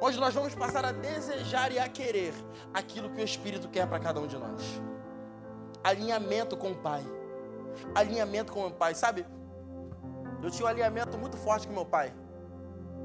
[0.00, 2.34] onde nós vamos passar a desejar e a querer
[2.72, 4.80] aquilo que o Espírito quer para cada um de nós.
[5.82, 7.04] Alinhamento com o Pai.
[7.94, 9.26] Alinhamento com o Pai, sabe?
[10.42, 12.14] Eu tinha um alinhamento muito forte com meu pai.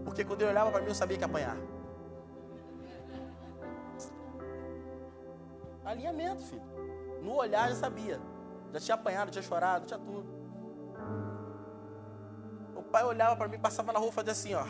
[0.06, 1.58] Porque quando ele olhava para mim, eu sabia que apanhar.
[5.84, 6.62] Alinhamento, filho.
[7.22, 8.22] No olhar já sabia.
[8.72, 10.36] Já tinha apanhado, tinha chorado, tinha tudo
[12.96, 14.64] pai olhava para mim, passava na rua e fazia assim, ó.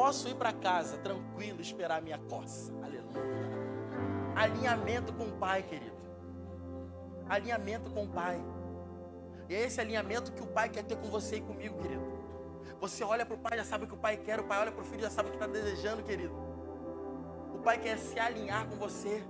[0.00, 2.72] Posso ir para casa tranquilo, esperar a minha coça.
[2.82, 3.50] Aleluia.
[4.34, 6.00] Alinhamento com o pai, querido.
[7.28, 8.42] Alinhamento com o pai.
[9.46, 12.02] E é esse alinhamento que o pai quer ter com você e comigo, querido.
[12.80, 14.40] Você olha para o pai, já sabe o que o pai quer.
[14.40, 16.34] O pai olha para o filho, já sabe o que está desejando, querido.
[17.54, 19.22] O pai quer se alinhar com você.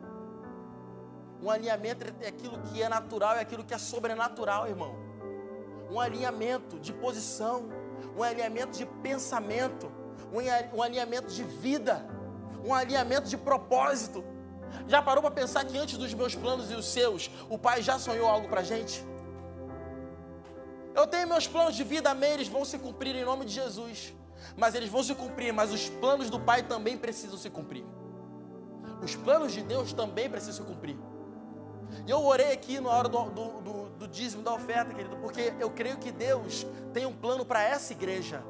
[1.42, 4.94] Um alinhamento é aquilo que é natural e aquilo que é sobrenatural, irmão.
[5.90, 7.68] Um alinhamento de posição,
[8.16, 9.98] um alinhamento de pensamento,
[10.72, 12.04] um alinhamento de vida,
[12.64, 14.24] um alinhamento de propósito.
[14.86, 17.98] Já parou para pensar que antes dos meus planos e os seus, o Pai já
[17.98, 19.04] sonhou algo para a gente?
[20.94, 24.12] Eu tenho meus planos de vida, amém, eles vão se cumprir em nome de Jesus.
[24.56, 27.84] Mas eles vão se cumprir, mas os planos do Pai também precisam se cumprir.
[29.02, 30.96] Os planos de Deus também precisam se cumprir.
[32.06, 35.52] E eu orei aqui na hora do, do, do, do dízimo, da oferta, querido, porque
[35.58, 38.42] eu creio que Deus tem um plano para essa igreja.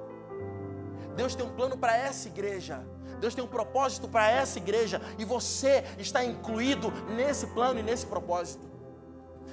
[1.20, 2.76] Deus tem um plano para essa igreja.
[3.20, 5.02] Deus tem um propósito para essa igreja.
[5.18, 8.66] E você está incluído nesse plano e nesse propósito.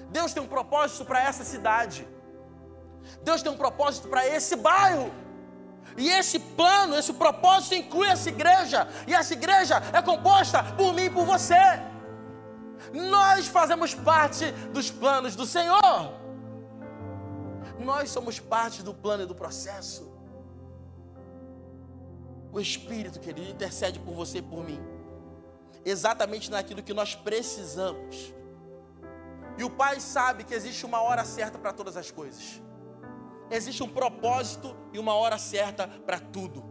[0.09, 2.07] Deus tem um propósito para essa cidade.
[3.21, 5.11] Deus tem um propósito para esse bairro.
[5.97, 8.87] E esse plano, esse propósito inclui essa igreja.
[9.05, 11.65] E essa igreja é composta por mim e por você.
[12.93, 16.13] Nós fazemos parte dos planos do Senhor.
[17.77, 20.16] Nós somos parte do plano e do processo.
[22.57, 24.81] O Espírito, querido, intercede por você e por mim.
[25.85, 28.33] exatamente naquilo que nós precisamos.
[29.59, 32.59] E o Pai sabe que existe uma hora certa para todas as coisas.
[33.51, 36.63] Existe um propósito e uma hora certa para tudo.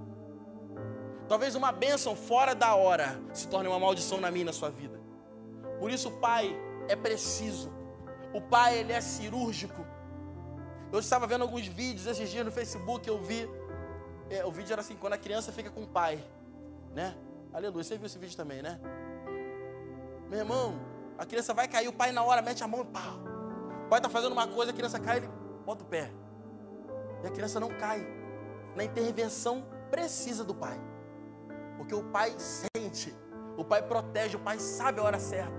[1.28, 4.70] Talvez uma bênção fora da hora se torne uma maldição na minha e na sua
[4.70, 5.00] vida.
[5.78, 6.52] Por isso o Pai
[6.88, 7.72] é preciso.
[8.34, 9.86] O Pai ele é cirúrgico.
[10.92, 13.48] Eu estava vendo alguns vídeos esses dias no Facebook, eu vi.
[14.28, 16.22] É, o vídeo era assim, quando a criança fica com o pai,
[16.92, 17.16] né?
[17.52, 17.84] Aleluia.
[17.84, 18.80] Você viu esse vídeo também, né?
[20.28, 20.74] Meu irmão,
[21.16, 23.14] a criança vai cair, o pai na hora mete a mão e pá.
[23.86, 25.30] O pai está fazendo uma coisa, a criança cai, ele
[25.64, 26.10] bota o pé.
[27.22, 28.04] E a criança não cai.
[28.74, 30.78] Na intervenção precisa do pai.
[31.76, 33.14] Porque o pai sente,
[33.56, 35.54] o pai protege, o pai sabe a hora certa.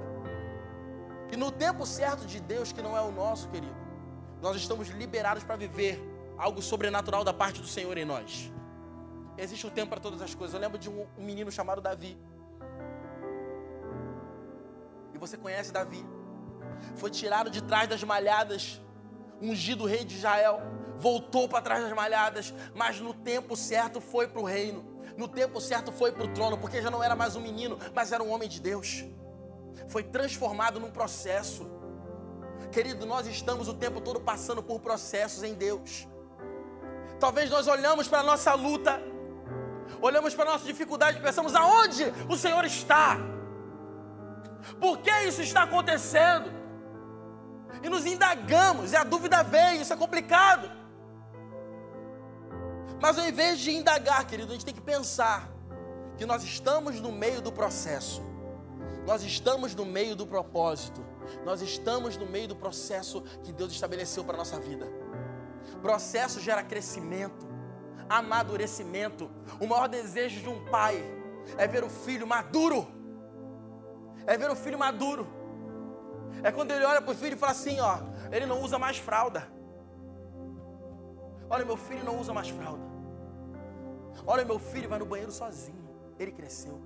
[1.32, 3.76] E no tempo certo de Deus, que não é o nosso, querido,
[4.42, 6.02] nós estamos liberados para viver
[6.38, 8.52] algo sobrenatural da parte do Senhor em nós.
[9.38, 10.54] Existe um tempo para todas as coisas.
[10.54, 12.18] Eu lembro de um, um menino chamado Davi.
[15.14, 16.06] E você conhece Davi.
[16.96, 18.82] Foi tirado de trás das malhadas,
[19.42, 20.62] ungido rei de Israel.
[20.98, 24.84] Voltou para trás das malhadas, mas no tempo certo foi para o reino.
[25.16, 28.12] No tempo certo foi para o trono, porque já não era mais um menino, mas
[28.12, 29.06] era um homem de Deus.
[29.88, 31.68] Foi transformado num processo.
[32.72, 36.08] Querido, nós estamos o tempo todo passando por processos em Deus.
[37.20, 39.02] Talvez nós olhamos para a nossa luta,
[40.02, 43.18] olhamos para a nossa dificuldade e pensamos: aonde o Senhor está?
[44.80, 46.52] Por que isso está acontecendo?
[47.82, 50.70] E nos indagamos, e a dúvida vem, isso é complicado.
[53.00, 55.50] Mas ao invés de indagar, querido, a gente tem que pensar
[56.18, 58.24] que nós estamos no meio do processo,
[59.06, 61.06] nós estamos no meio do propósito,
[61.46, 64.88] nós estamos no meio do processo que Deus estabeleceu para a nossa vida.
[65.82, 67.47] Processo gera crescimento,
[68.10, 69.30] amadurecimento.
[69.60, 71.04] O maior desejo de um pai
[71.58, 72.98] é ver o filho maduro
[74.28, 75.26] é ver o filho maduro.
[76.44, 77.98] É quando ele olha para o filho e fala assim: ó,
[78.30, 79.48] ele não usa mais fralda.
[81.50, 82.86] Olha, meu filho não usa mais fralda.
[84.26, 85.88] Olha, meu filho vai no banheiro sozinho.
[86.20, 86.82] Ele cresceu.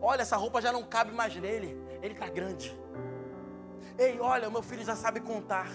[0.00, 1.78] Olha, essa roupa já não cabe mais nele.
[2.02, 2.74] Ele está grande.
[3.98, 5.68] Ei, olha, meu filho já sabe contar.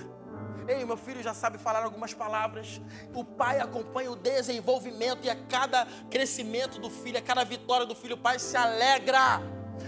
[0.68, 2.82] Ei, meu filho já sabe falar algumas palavras.
[3.14, 7.96] O pai acompanha o desenvolvimento e a cada crescimento do filho, a cada vitória do
[7.96, 9.42] filho, o pai se alegra.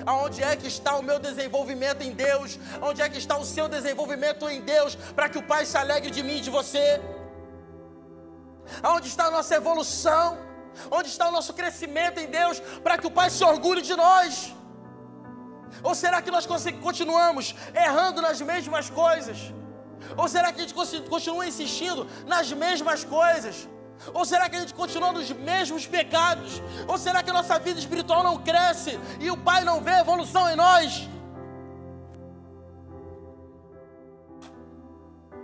[0.06, 2.60] Aonde é que está o meu desenvolvimento em Deus?
[2.82, 4.96] Onde é que está o seu desenvolvimento em Deus?
[4.96, 7.02] Para que o Pai se alegre de mim e de você?
[8.84, 10.38] Aonde está a nossa evolução?
[10.92, 12.60] Onde está o nosso crescimento em Deus?
[12.84, 14.54] Para que o Pai se orgulhe de nós?
[15.84, 19.54] Ou será que nós continuamos errando nas mesmas coisas?
[20.16, 20.74] Ou será que a gente
[21.10, 23.68] continua insistindo nas mesmas coisas?
[24.14, 26.62] Ou será que a gente continua nos mesmos pecados?
[26.88, 30.50] Ou será que a nossa vida espiritual não cresce e o Pai não vê evolução
[30.50, 31.10] em nós?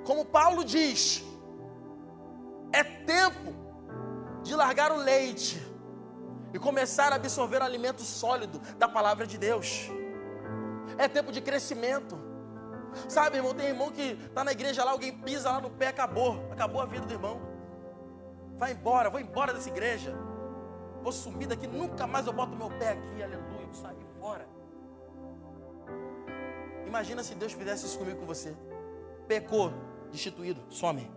[0.05, 1.23] Como Paulo diz,
[2.71, 3.53] é tempo
[4.43, 5.61] de largar o leite
[6.53, 9.89] e começar a absorver o alimento sólido da palavra de Deus.
[10.97, 12.32] É tempo de crescimento.
[13.09, 16.47] Sabe, irmão, tem irmão que está na igreja lá, alguém pisa lá no pé, acabou,
[16.51, 17.41] acabou a vida do irmão.
[18.57, 20.15] Vai embora, vou embora dessa igreja.
[21.01, 24.47] Vou sumir daqui, nunca mais eu boto meu pé aqui, aleluia, vou sair fora.
[26.87, 28.55] Imagina se Deus fizesse isso comigo com você.
[29.27, 29.73] Pecou,
[30.11, 31.11] destituído, some.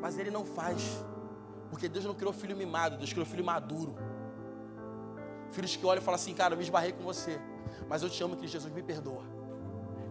[0.00, 1.04] Mas Ele não faz.
[1.70, 3.96] Porque Deus não criou filho mimado, Deus criou filho maduro.
[5.50, 7.40] Filhos que olham e falam assim, cara, eu me esbarrei com você.
[7.88, 9.37] Mas eu te amo, que Jesus me perdoa.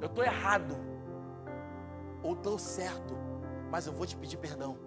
[0.01, 0.75] Eu estou errado.
[2.23, 3.17] Ou estou certo.
[3.69, 4.77] Mas eu vou te pedir perdão.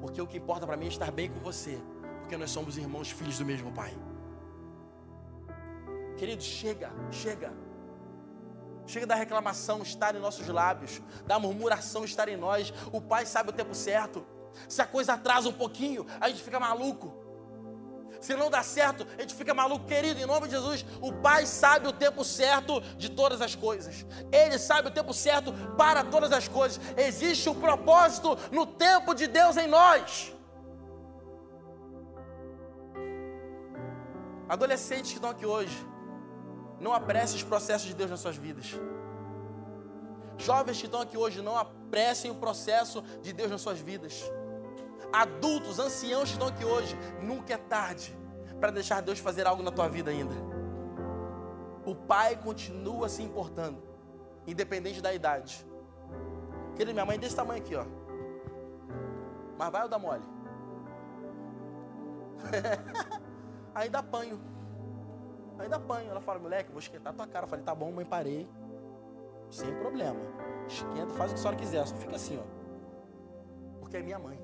[0.00, 1.80] Porque o que importa para mim é estar bem com você,
[2.20, 3.96] porque nós somos irmãos, filhos do mesmo Pai.
[6.16, 7.52] Querido, chega, chega.
[8.86, 12.72] Chega da reclamação estar em nossos lábios, da murmuração estar em nós.
[12.92, 14.26] O Pai sabe o tempo certo.
[14.68, 17.23] Se a coisa atrasa um pouquinho, a gente fica maluco.
[18.24, 20.82] Se não dá certo, a gente fica maluco, querido, em nome de Jesus.
[21.02, 24.06] O Pai sabe o tempo certo de todas as coisas.
[24.32, 26.80] Ele sabe o tempo certo para todas as coisas.
[26.96, 30.32] Existe um propósito no tempo de Deus em nós.
[34.48, 35.76] Adolescentes que estão aqui hoje,
[36.80, 38.68] não apressem os processos de Deus nas suas vidas.
[40.38, 44.24] Jovens que estão aqui hoje, não apressem o processo de Deus nas suas vidas
[45.14, 48.16] adultos, anciãos que estão aqui hoje, nunca é tarde
[48.60, 50.34] para deixar Deus fazer algo na tua vida ainda.
[51.84, 53.82] O Pai continua se importando,
[54.46, 55.66] independente da idade.
[56.74, 57.84] Querido, minha mãe é desse tamanho aqui, ó.
[59.56, 60.24] Mas vai ou dá mole?
[63.74, 64.40] Ainda apanho.
[65.58, 66.10] Ainda apanho.
[66.10, 67.44] Ela fala, moleque, vou esquentar tua cara.
[67.44, 68.48] Eu falei, tá bom, mãe, parei.
[69.50, 70.18] Sem problema.
[70.66, 71.86] Esquenta, faz o que a senhora quiser.
[71.86, 73.78] Só fica assim, ó.
[73.80, 74.43] Porque é minha mãe.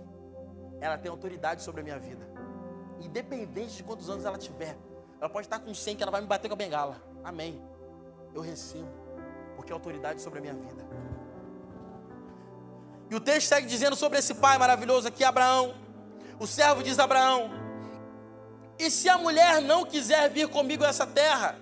[0.80, 2.26] Ela tem autoridade sobre a minha vida.
[3.00, 4.76] Independente de quantos anos ela tiver.
[5.20, 7.00] Ela pode estar com 100 que ela vai me bater com a bengala.
[7.22, 7.62] Amém.
[8.34, 8.88] Eu recebo.
[9.56, 10.84] Porque é autoridade sobre a minha vida.
[13.10, 15.74] E o texto segue dizendo sobre esse pai maravilhoso aqui, Abraão.
[16.38, 17.50] O servo diz a Abraão:
[18.78, 21.58] E se a mulher não quiser vir comigo a essa terra?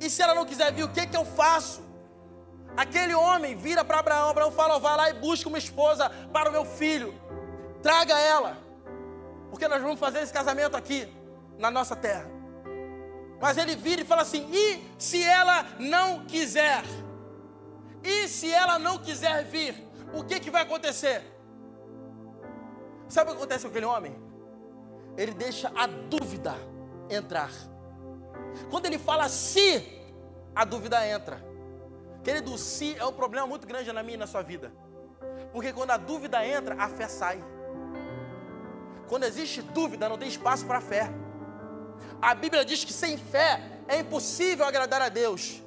[0.00, 1.82] E se ela não quiser vir, o que, que eu faço?
[2.76, 6.52] Aquele homem vira para Abraão, Abraão fala: vai lá e busca uma esposa para o
[6.52, 7.14] meu filho,
[7.84, 8.56] traga ela,
[9.50, 11.06] porque nós vamos fazer esse casamento aqui,
[11.58, 12.26] na nossa terra.
[13.38, 16.82] Mas ele vira e fala assim: e se ela não quiser?
[18.02, 21.22] E se ela não quiser vir, o que, que vai acontecer?
[23.06, 24.16] Sabe o que acontece com aquele homem?
[25.16, 26.54] Ele deixa a dúvida
[27.10, 27.50] entrar.
[28.70, 30.02] Quando ele fala se,
[30.54, 31.38] a dúvida entra.
[32.22, 34.72] Querido, se é um problema muito grande na minha e na sua vida.
[35.52, 37.53] Porque quando a dúvida entra, a fé sai.
[39.08, 41.10] Quando existe dúvida, não tem espaço para fé.
[42.20, 45.62] A Bíblia diz que sem fé é impossível agradar a Deus.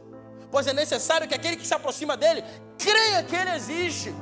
[0.50, 2.44] Pois é necessário que aquele que se aproxima dele
[2.78, 4.14] creia que ele existe.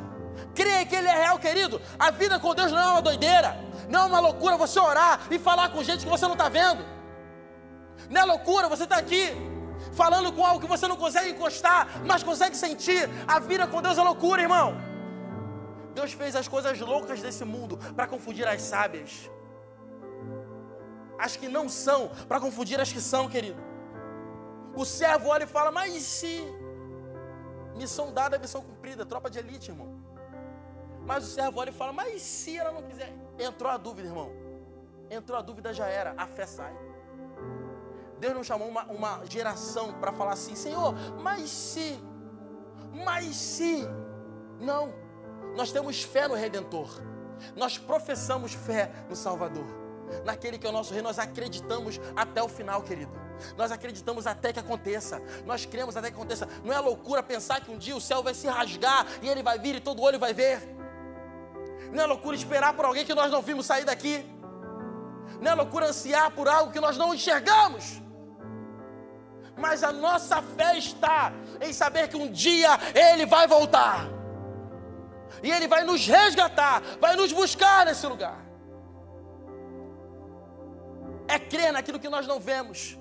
[0.53, 1.81] Creia que ele é real, querido.
[1.97, 3.57] A vida com Deus não é uma doideira.
[3.89, 6.83] Não é uma loucura você orar e falar com gente que você não está vendo.
[8.09, 9.33] Não é loucura você estar tá aqui
[9.93, 13.09] falando com algo que você não consegue encostar, mas consegue sentir.
[13.27, 14.75] A vida com Deus é loucura, irmão.
[15.95, 19.31] Deus fez as coisas loucas desse mundo para confundir as sábias.
[21.17, 23.61] As que não são, para confundir as que são, querido.
[24.75, 26.43] O servo olha e fala: Mas e se?
[27.75, 29.89] Missão dada, missão cumprida, tropa de elite, irmão.
[31.05, 33.13] Mas o servo olha e fala: Mas e se ela não quiser?
[33.39, 34.29] Entrou a dúvida, irmão.
[35.09, 36.13] Entrou a dúvida, já era.
[36.17, 36.75] A fé sai.
[38.19, 41.97] Deus não chamou uma, uma geração para falar assim: Senhor, mas se?
[43.05, 43.87] Mas se?
[44.59, 45.04] Não.
[45.55, 46.89] Nós temos fé no Redentor.
[47.55, 49.65] Nós professamos fé no Salvador.
[50.23, 53.11] Naquele que é o nosso rei, nós acreditamos até o final, querido.
[53.57, 55.21] Nós acreditamos até que aconteça.
[55.45, 56.47] Nós cremos até que aconteça.
[56.63, 59.57] Não é loucura pensar que um dia o céu vai se rasgar e ele vai
[59.57, 60.61] vir e todo olho vai ver.
[61.91, 64.25] Não é loucura esperar por alguém que nós não vimos sair daqui.
[65.41, 68.01] Não é loucura ansiar por algo que nós não enxergamos.
[69.57, 74.14] Mas a nossa fé está em saber que um dia Ele vai voltar.
[75.43, 78.43] E Ele vai nos resgatar, vai nos buscar nesse lugar.
[81.27, 82.97] É crer naquilo que nós não vemos.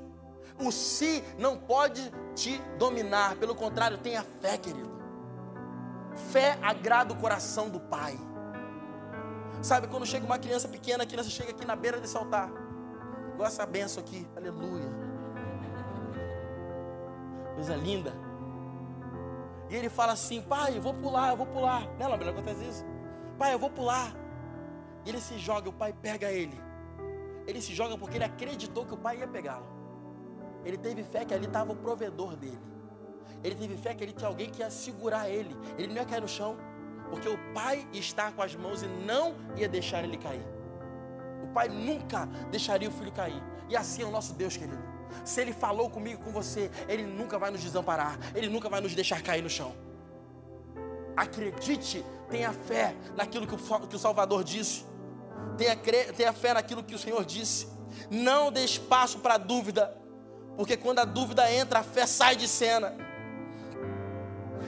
[0.58, 4.92] O si não pode te dominar, pelo contrário, tenha fé, querido.
[6.30, 8.16] Fé agrada o coração do Pai.
[9.62, 12.50] Sabe, quando chega uma criança pequena, a criança chega aqui na beira desse altar,
[13.32, 14.90] igual essa benção aqui, aleluia.
[17.54, 18.23] Coisa linda.
[19.70, 21.86] E ele fala assim: Pai, eu vou pular, eu vou pular.
[21.98, 22.30] Né, Lambert?
[22.30, 22.84] Acontece isso?
[23.38, 24.14] Pai, eu vou pular.
[25.04, 26.58] E ele se joga, o pai pega ele.
[27.46, 29.66] Ele se joga porque ele acreditou que o pai ia pegá-lo.
[30.64, 32.60] Ele teve fé que ali estava o provedor dele.
[33.42, 35.54] Ele teve fé que ele tinha alguém que ia segurar ele.
[35.76, 36.56] Ele não ia cair no chão,
[37.10, 40.46] porque o pai está com as mãos e não ia deixar ele cair.
[41.42, 43.42] O pai nunca deixaria o filho cair.
[43.68, 44.93] E assim é o nosso Deus, querido.
[45.24, 48.18] Se ele falou comigo, com você, ele nunca vai nos desamparar.
[48.34, 49.74] Ele nunca vai nos deixar cair no chão.
[51.16, 54.84] Acredite, tenha fé naquilo que o, que o Salvador disse.
[55.56, 57.68] Tenha, tenha fé naquilo que o Senhor disse.
[58.10, 59.96] Não dê espaço para dúvida,
[60.56, 62.94] porque quando a dúvida entra, a fé sai de cena.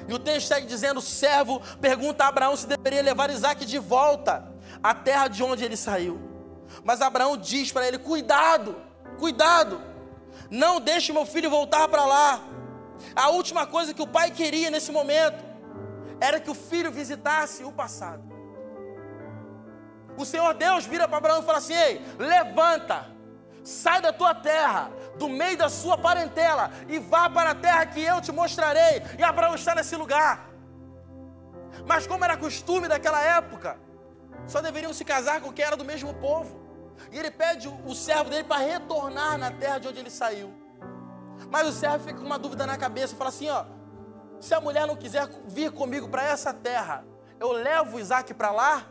[0.09, 3.79] E o texto segue dizendo: o servo pergunta a Abraão se deveria levar Isaac de
[3.79, 6.21] volta à terra de onde ele saiu.
[6.85, 8.77] Mas Abraão diz para ele: cuidado,
[9.19, 9.81] cuidado,
[10.51, 12.41] não deixe meu filho voltar para lá.
[13.15, 15.45] A última coisa que o pai queria nesse momento
[16.21, 18.25] era que o filho visitasse o passado.
[20.17, 23.07] O Senhor Deus vira para Abraão e fala assim: Ei, levanta,
[23.63, 28.01] sai da tua terra, do meio da sua parentela, e vá para a terra que
[28.01, 29.03] eu te mostrarei.
[29.19, 30.49] E Abraão está nesse lugar.
[31.85, 33.79] Mas como era costume daquela época,
[34.47, 36.66] só deveriam se casar com quem era do mesmo povo.
[37.11, 40.53] E ele pede o servo dele para retornar na terra de onde ele saiu.
[41.51, 43.65] Mas o servo fica com uma dúvida na cabeça, fala assim: ó,
[44.41, 47.05] se a mulher não quiser vir comigo para essa terra,
[47.39, 48.87] eu levo Isaac para lá?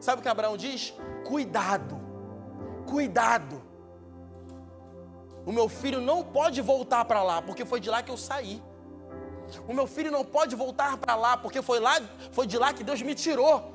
[0.00, 0.94] Sabe o que Abraão diz?
[1.26, 2.00] Cuidado,
[2.86, 3.62] cuidado.
[5.44, 8.62] O meu filho não pode voltar para lá, porque foi de lá que eu saí.
[9.68, 11.94] O meu filho não pode voltar para lá, porque foi lá,
[12.32, 13.72] foi de lá que Deus me tirou.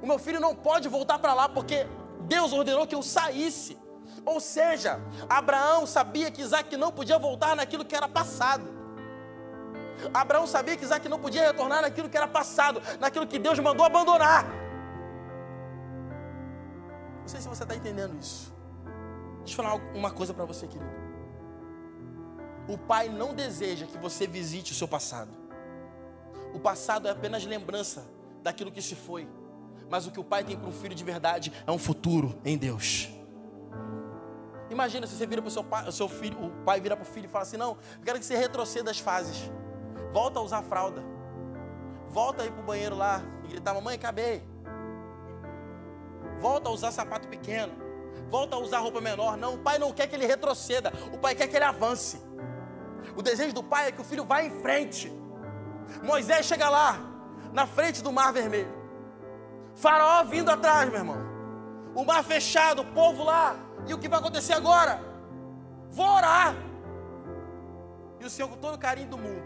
[0.00, 1.86] O meu filho não pode voltar para lá, porque
[2.24, 3.76] Deus ordenou que eu saísse.
[4.24, 8.72] Ou seja, Abraão sabia que Isaac não podia voltar naquilo que era passado.
[10.12, 13.84] Abraão sabia que Isaac não podia retornar naquilo que era passado, naquilo que Deus mandou
[13.84, 14.44] abandonar.
[17.20, 18.52] Não sei se você está entendendo isso.
[19.38, 20.90] Deixa eu falar uma coisa para você, querido.
[22.66, 25.30] O Pai não deseja que você visite o seu passado.
[26.54, 28.04] O passado é apenas lembrança
[28.42, 29.28] daquilo que se foi.
[29.94, 32.58] Mas o que o Pai tem para um filho de verdade é um futuro em
[32.58, 33.08] Deus.
[34.68, 37.06] Imagina se você vira para o seu pai, seu filho, o pai vira para o
[37.06, 39.48] filho e fala assim: Não, eu quero que você retroceda as fases.
[40.10, 41.00] Volta a usar fralda.
[42.08, 44.42] Volta aí para o banheiro lá e gritar: Mamãe, acabei.
[46.40, 47.72] Volta a usar sapato pequeno.
[48.28, 49.36] Volta a usar roupa menor.
[49.36, 50.92] Não, o pai não quer que ele retroceda.
[51.12, 52.20] O pai quer que ele avance.
[53.14, 55.12] O desejo do pai é que o filho vá em frente.
[56.02, 56.98] Moisés chega lá,
[57.52, 58.82] na frente do mar vermelho.
[59.74, 61.18] Faraó vindo atrás, meu irmão.
[61.94, 63.56] O mar fechado, o povo lá.
[63.86, 65.00] E o que vai acontecer agora?
[65.90, 66.54] Vou orar.
[68.20, 69.44] E o Senhor, com todo o carinho do mundo,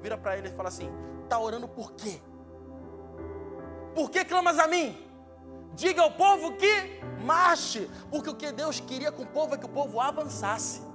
[0.00, 0.90] vira para ele e fala assim:
[1.24, 2.20] Está orando por quê?
[3.94, 4.96] Por que clamas a mim?
[5.74, 9.66] Diga ao povo que marche, porque o que Deus queria com o povo é que
[9.66, 10.89] o povo avançasse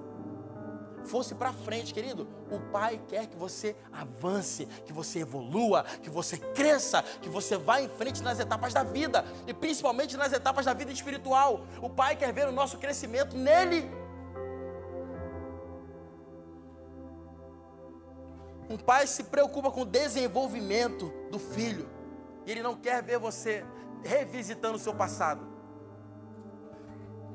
[1.06, 2.28] fosse para frente, querido.
[2.52, 7.82] O Pai quer que você avance, que você evolua, que você cresça, que você vá
[7.82, 11.66] em frente nas etapas da vida e principalmente nas etapas da vida espiritual.
[11.82, 13.90] O Pai quer ver o nosso crescimento nele.
[18.68, 21.88] Um pai se preocupa com o desenvolvimento do filho.
[22.46, 23.64] E ele não quer ver você
[24.04, 25.48] revisitando o seu passado.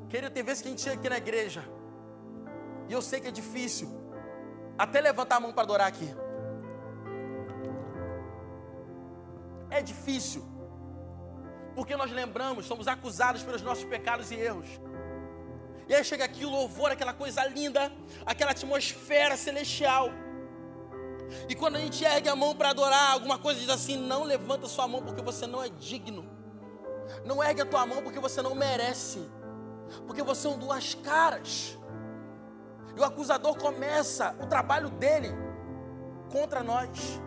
[0.09, 1.63] Querido, tem vezes que a gente chega aqui na igreja
[2.89, 3.89] e eu sei que é difícil.
[4.77, 6.09] Até levantar a mão para adorar aqui.
[9.69, 10.43] É difícil.
[11.75, 14.69] Porque nós lembramos, somos acusados pelos nossos pecados e erros.
[15.87, 17.91] E aí chega aqui o louvor, aquela coisa linda,
[18.25, 20.09] aquela atmosfera celestial.
[21.47, 24.67] E quando a gente ergue a mão para adorar, alguma coisa diz assim: não levanta
[24.67, 26.25] sua mão porque você não é digno.
[27.25, 29.19] Não ergue a tua mão porque você não merece.
[30.05, 31.77] Porque você são duas caras.
[32.95, 35.29] E o acusador começa o trabalho dele
[36.31, 37.21] contra nós.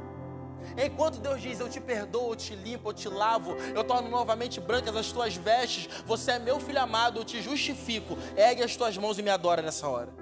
[0.83, 4.61] Enquanto Deus diz: Eu te perdoo, eu te limpo, eu te lavo, eu torno novamente
[4.61, 8.17] brancas as tuas vestes, você é meu filho amado, eu te justifico.
[8.37, 10.13] Ergue as tuas mãos e me adora nessa hora.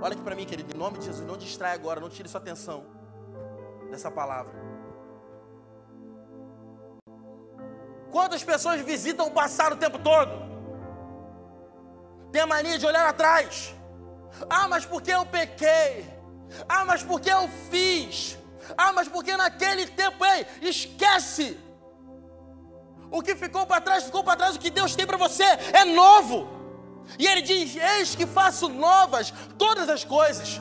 [0.00, 2.40] Olha aqui para mim, querido, em nome de Jesus, não distrai agora, não tire sua
[2.40, 2.84] atenção
[3.90, 4.54] dessa palavra.
[8.10, 10.47] Quantas pessoas visitam o passado o tempo todo?
[12.32, 13.74] Tem a mania de olhar atrás.
[14.48, 16.06] Ah, mas porque eu pequei?
[16.68, 18.38] Ah, mas porque eu fiz?
[18.76, 21.58] Ah, mas porque naquele tempo, ei, esquece.
[23.10, 24.56] O que ficou para trás, ficou para trás.
[24.56, 26.48] O que Deus tem para você é novo.
[27.18, 30.60] E Ele diz: Eis que faço novas todas as coisas.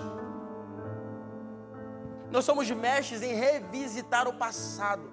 [2.32, 5.10] Nós somos mestres em revisitar o passado,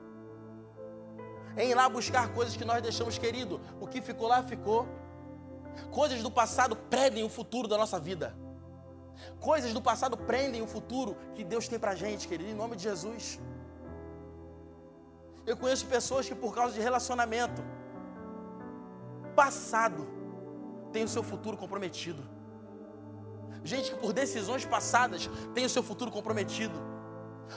[1.57, 3.61] em ir lá buscar coisas que nós deixamos querido.
[3.80, 4.88] O que ficou lá, ficou.
[5.91, 8.35] Coisas do passado prendem o futuro da nossa vida.
[9.41, 12.83] Coisas do passado prendem o futuro que Deus tem pra gente, querido, em nome de
[12.83, 13.41] Jesus.
[15.47, 17.62] Eu conheço pessoas que, por causa de relacionamento
[19.37, 20.09] passado,
[20.93, 22.22] tem o seu futuro comprometido.
[23.62, 26.93] Gente que, por decisões passadas, tem o seu futuro comprometido.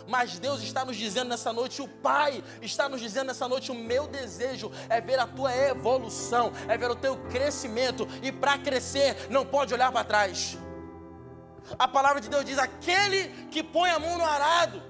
[0.07, 3.75] Mas Deus está nos dizendo nessa noite, o Pai está nos dizendo nessa noite: o
[3.75, 9.27] meu desejo é ver a tua evolução, é ver o teu crescimento, e para crescer
[9.29, 10.57] não pode olhar para trás.
[11.77, 14.81] A palavra de Deus diz: aquele que põe a mão no arado,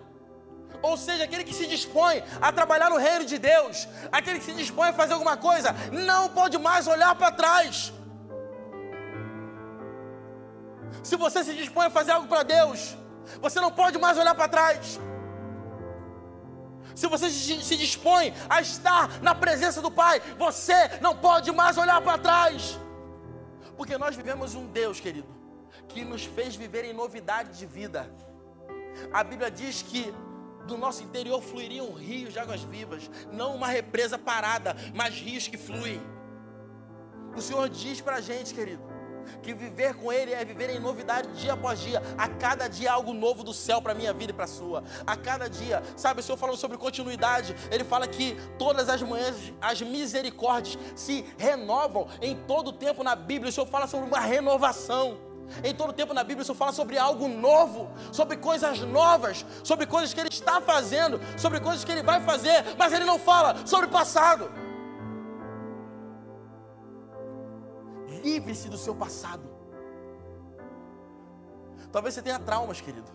[0.81, 4.53] ou seja, aquele que se dispõe a trabalhar no reino de Deus, aquele que se
[4.53, 7.93] dispõe a fazer alguma coisa, não pode mais olhar para trás.
[11.03, 12.95] Se você se dispõe a fazer algo para Deus,
[13.41, 14.99] você não pode mais olhar para trás.
[16.95, 22.01] Se você se dispõe a estar na presença do Pai, você não pode mais olhar
[22.01, 22.79] para trás.
[23.75, 25.27] Porque nós vivemos um Deus, querido,
[25.87, 28.11] que nos fez viver em novidade de vida.
[29.13, 30.11] A Bíblia diz que
[30.65, 35.57] do nosso interior fluiriam rios de águas vivas, não uma represa parada, mas rios que
[35.57, 36.01] fluem.
[37.35, 38.83] O Senhor diz para a gente, querido,
[39.41, 42.01] que viver com Ele é viver em novidade dia após dia.
[42.17, 44.83] A cada dia algo novo do céu para a minha vida e para a sua.
[45.05, 49.53] A cada dia, sabe, o Senhor falando sobre continuidade, Ele fala que todas as manhãs
[49.61, 53.49] as misericórdias se renovam em todo o tempo na Bíblia.
[53.49, 55.17] O Senhor fala sobre uma renovação.
[55.63, 59.85] Em todo tempo na Bíblia, o Senhor fala sobre algo novo, sobre coisas novas, sobre
[59.85, 63.55] coisas que Ele está fazendo, sobre coisas que Ele vai fazer, mas Ele não fala
[63.65, 64.66] sobre o passado.
[68.23, 69.43] Livre-se do seu passado.
[71.91, 73.09] Talvez você tenha traumas, querido.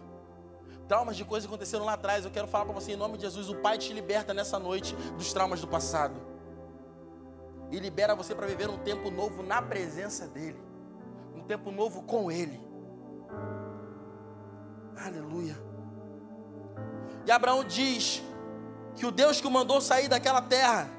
[0.89, 2.25] Traumas de coisas que aconteceram lá atrás.
[2.25, 4.95] Eu quero falar para você em nome de Jesus: o Pai te liberta nessa noite
[5.17, 6.21] dos traumas do passado.
[7.71, 10.63] E libera você para viver um tempo novo na presença dEle.
[11.35, 12.61] Um tempo novo com Ele.
[14.97, 15.57] Aleluia.
[17.25, 18.23] E Abraão diz
[18.95, 20.91] que o Deus que o mandou sair daquela terra,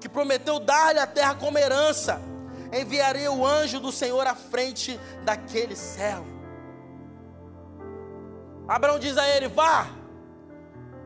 [0.00, 2.20] que prometeu dar-lhe a terra como herança,
[2.72, 6.26] enviaria o anjo do Senhor à frente daquele servo.
[8.66, 9.86] Abraão diz a ele: Vá,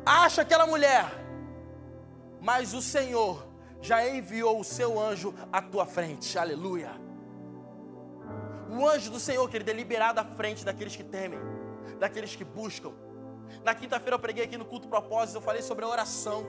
[0.05, 1.07] acha aquela mulher,
[2.41, 3.47] mas o Senhor
[3.81, 6.91] já enviou o seu anjo à tua frente, aleluia.
[8.71, 11.39] O anjo do Senhor, querido, é liberado à frente daqueles que temem,
[11.99, 12.93] daqueles que buscam.
[13.65, 16.47] Na quinta-feira eu preguei aqui no culto propósito, eu falei sobre a oração.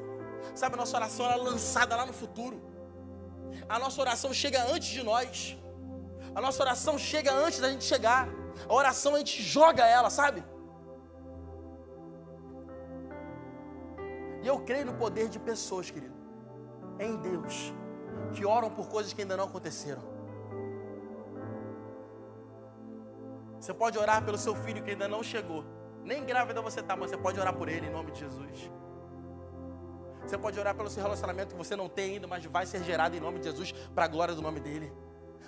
[0.56, 2.62] Sabe, a nossa oração era lançada lá no futuro.
[3.68, 5.58] A nossa oração chega antes de nós.
[6.34, 8.28] A nossa oração chega antes da gente chegar.
[8.68, 10.44] A oração a gente joga ela, sabe?
[14.44, 16.16] E eu creio no poder de pessoas, querido,
[17.00, 17.74] em Deus,
[18.34, 20.04] que oram por coisas que ainda não aconteceram.
[23.60, 25.66] Você pode orar pelo seu filho que ainda não chegou.
[26.04, 28.72] Nem grávida você está, mas você pode orar por ele em nome de Jesus.
[30.28, 33.16] Você pode orar pelo seu relacionamento que você não tem ainda, mas vai ser gerado
[33.16, 34.92] em nome de Jesus para a glória do nome dele.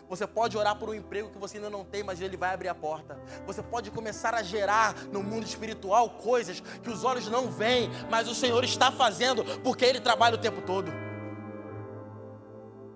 [0.08, 2.70] Você pode orar por um emprego que você ainda não tem, mas ele vai abrir
[2.70, 3.20] a porta.
[3.46, 8.30] Você pode começar a gerar no mundo espiritual coisas que os olhos não veem, mas
[8.30, 10.90] o Senhor está fazendo, porque ele trabalha o tempo todo.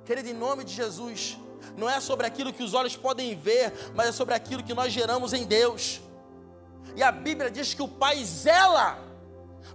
[0.06, 1.38] Querido, em nome de Jesus,
[1.78, 4.94] não é sobre aquilo que os olhos podem ver, mas é sobre aquilo que nós
[4.94, 6.02] geramos em Deus.
[6.96, 9.00] E a Bíblia diz que o Pai zela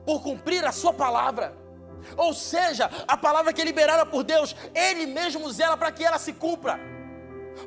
[0.06, 1.67] por cumprir a sua palavra.
[2.16, 6.18] Ou seja, a palavra que é liberada por Deus, Ele mesmo zela para que ela
[6.18, 6.78] se cumpra.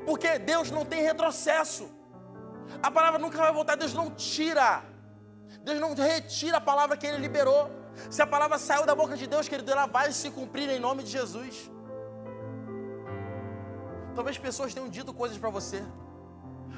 [0.05, 1.89] Porque Deus não tem retrocesso.
[2.81, 4.83] A palavra nunca vai voltar, Deus não tira.
[5.63, 7.69] Deus não retira a palavra que Ele liberou.
[8.09, 11.03] Se a palavra saiu da boca de Deus, querido, ela vai se cumprir em nome
[11.03, 11.69] de Jesus.
[14.15, 15.83] Talvez pessoas tenham dito coisas para você.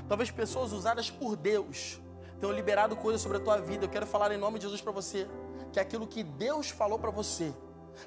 [0.07, 1.99] Talvez pessoas usadas por Deus
[2.39, 3.85] tenham liberado coisas sobre a tua vida.
[3.85, 5.27] Eu quero falar em nome de Jesus para você
[5.71, 7.53] que aquilo que Deus falou para você,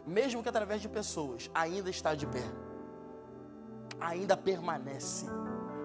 [0.07, 2.45] mesmo que através de pessoas, ainda está de pé
[4.01, 5.27] ainda permanece,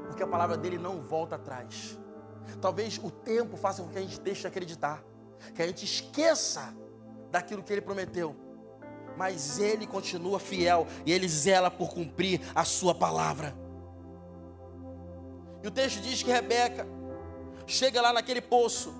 [0.07, 1.97] porque a palavra dele não volta atrás.
[2.59, 5.03] Talvez o tempo faça com que a gente deixe de acreditar,
[5.53, 6.73] que a gente esqueça
[7.29, 8.35] daquilo que ele prometeu,
[9.17, 13.55] mas ele continua fiel e ele zela por cumprir a sua palavra.
[15.63, 16.87] E o texto diz que Rebeca
[17.67, 18.93] chega lá naquele poço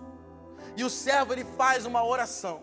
[0.76, 2.61] e o servo ele faz uma oração.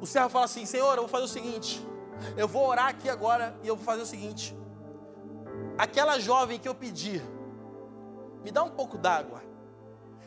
[0.00, 1.86] O servo fala assim: Senhor, eu vou fazer o seguinte.
[2.36, 4.56] Eu vou orar aqui agora e eu vou fazer o seguinte:
[5.78, 7.20] aquela jovem que eu pedi,
[8.42, 9.42] me dá um pouco d'água,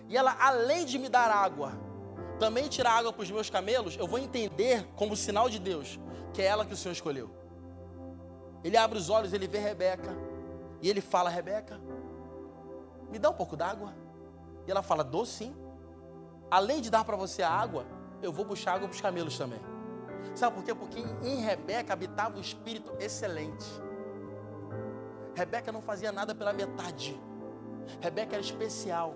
[0.07, 1.73] e ela, além de me dar água,
[2.39, 5.99] também tirar água para os meus camelos, eu vou entender como sinal de Deus
[6.33, 7.29] que é ela que o Senhor escolheu.
[8.63, 10.11] Ele abre os olhos, ele vê Rebeca,
[10.81, 11.79] e ele fala: Rebeca,
[13.09, 13.93] me dá um pouco d'água.
[14.68, 15.55] E ela fala: Dou sim.
[16.49, 17.86] Além de dar para você a água,
[18.22, 19.59] eu vou puxar água para os camelos também.
[20.36, 20.74] Sabe por quê?
[20.74, 23.66] Porque em Rebeca habitava o espírito excelente.
[25.36, 27.20] Rebeca não fazia nada pela metade.
[27.99, 29.16] Rebeca era especial.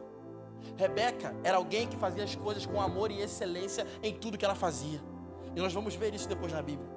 [0.76, 4.56] Rebeca era alguém que fazia as coisas com amor e excelência em tudo que ela
[4.56, 5.00] fazia.
[5.56, 6.90] E nós vamos ver isso depois na Bíblia.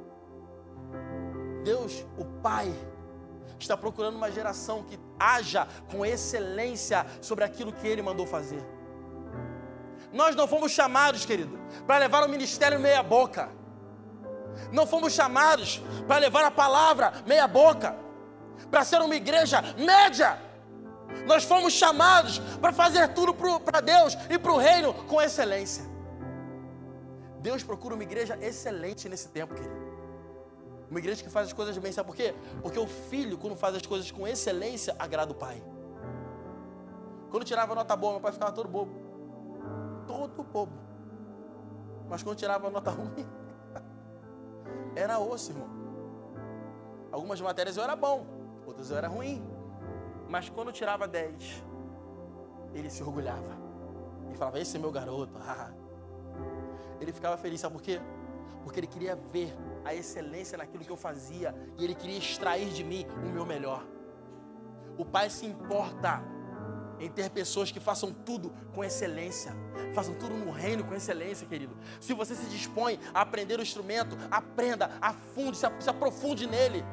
[1.64, 2.72] Deus, o Pai,
[3.58, 8.64] está procurando uma geração que haja com excelência sobre aquilo que Ele mandou fazer.
[10.12, 13.50] Nós não fomos chamados, querido, para levar o ministério meia boca.
[14.72, 17.96] Não fomos chamados para levar a palavra meia boca,
[18.70, 20.38] para ser uma igreja média.
[21.26, 25.84] Nós fomos chamados para fazer tudo para Deus e para o reino com excelência.
[27.40, 29.79] Deus procura uma igreja excelente nesse tempo, querido.
[30.90, 32.34] Uma igreja que faz as coisas bem, sabe por quê?
[32.60, 35.62] Porque o filho, quando faz as coisas com excelência, agrada o pai.
[37.30, 38.92] Quando tirava nota boa, meu pai ficava todo bobo.
[40.04, 40.72] Todo bobo.
[42.08, 43.24] Mas quando tirava nota ruim,
[44.96, 45.68] era osso, irmão.
[47.12, 48.26] Algumas matérias eu era bom,
[48.66, 49.40] outras eu era ruim.
[50.28, 51.64] Mas quando tirava 10,
[52.74, 53.56] ele se orgulhava.
[54.32, 55.32] E falava, esse é meu garoto.
[57.00, 58.00] ele ficava feliz, sabe por quê?
[58.64, 62.84] Porque ele queria ver a excelência naquilo que eu fazia e ele queria extrair de
[62.84, 63.84] mim o meu melhor.
[64.98, 66.22] O pai se importa
[66.98, 69.52] em ter pessoas que façam tudo com excelência.
[69.94, 71.74] Façam tudo no reino com excelência, querido.
[71.98, 76.84] Se você se dispõe a aprender o instrumento, aprenda, afunde, se aprofunde nele.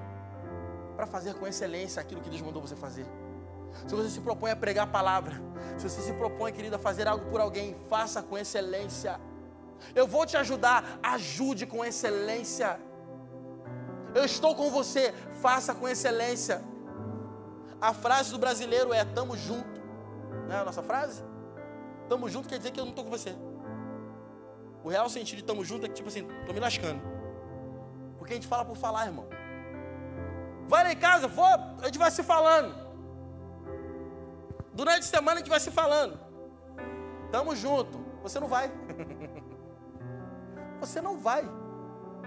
[0.95, 3.05] para fazer com excelência aquilo que Deus mandou você fazer.
[3.85, 5.35] Se você se propõe a pregar a palavra,
[5.77, 9.19] se você se propõe, querida, a fazer algo por alguém, faça com excelência.
[9.95, 12.79] Eu vou te ajudar, ajude com excelência.
[14.13, 16.63] Eu estou com você, faça com excelência.
[17.79, 19.81] A frase do brasileiro é: tamo junto.
[20.47, 21.23] Não é a nossa frase?
[22.09, 23.35] Tamo junto quer dizer que eu não estou com você.
[24.83, 27.01] O real sentido de tamo junto é que, tipo assim, tô me lascando.
[28.17, 29.27] Porque a gente fala por falar, irmão.
[30.67, 32.75] Vai lá em casa, vou, a gente vai se falando.
[34.73, 36.19] Durante a semana a gente vai se falando.
[37.31, 37.99] Tamo junto.
[38.23, 38.71] Você não vai.
[40.79, 41.43] Você não vai.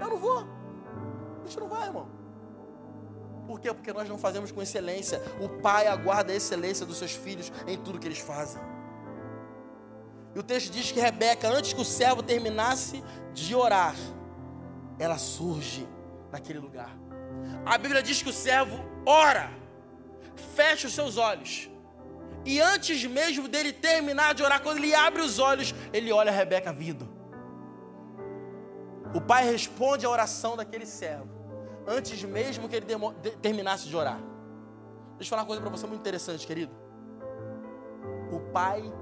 [0.01, 0.39] Eu não vou.
[0.39, 2.09] A gente não vai, irmão.
[3.47, 3.73] Por quê?
[3.73, 5.21] Porque nós não fazemos com excelência.
[5.41, 8.61] O pai aguarda a excelência dos seus filhos em tudo que eles fazem.
[10.35, 13.97] E o texto diz que Rebeca, antes que o servo terminasse de orar,
[14.99, 15.89] ela surge
[16.31, 16.97] naquele lugar.
[17.67, 19.51] A Bíblia diz que o servo ora,
[20.55, 21.69] fecha os seus olhos
[22.45, 26.73] e antes mesmo dele terminar de orar, quando ele abre os olhos, ele olha Rebeca
[26.73, 27.20] vindo.
[29.15, 31.29] O pai responde a oração daquele servo,
[31.87, 32.87] antes mesmo que ele
[33.43, 34.21] terminasse de orar.
[35.17, 36.73] Deixa eu falar uma coisa para você muito interessante, querido.
[38.33, 38.93] O pai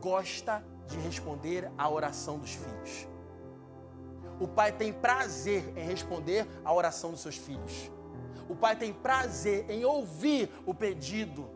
[0.00, 3.08] gosta de responder à oração dos filhos.
[4.38, 7.90] O pai tem prazer em responder à oração dos seus filhos.
[8.48, 11.48] O pai tem prazer em ouvir o pedido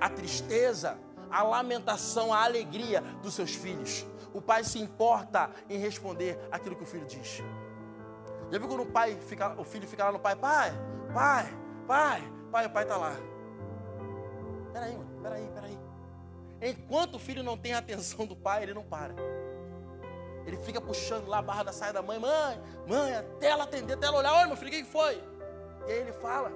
[0.00, 0.98] a tristeza,
[1.30, 4.04] a lamentação, a alegria dos seus filhos.
[4.34, 7.40] O pai se importa em responder aquilo que o filho diz.
[8.50, 10.72] Já viu quando o pai fica, o filho fica lá no pai, pai,
[11.14, 11.56] pai,
[11.86, 13.12] pai, pai, o pai está lá.
[14.72, 15.78] Peraí, mano, peraí, peraí.
[16.60, 19.14] Enquanto o filho não tem a atenção do pai, ele não para.
[20.44, 23.94] Ele fica puxando lá a barra da saia da mãe, mãe, mãe, até ela atender,
[23.94, 25.14] até ela olhar, olha meu filho, o que foi?
[25.86, 26.50] E aí ele fala.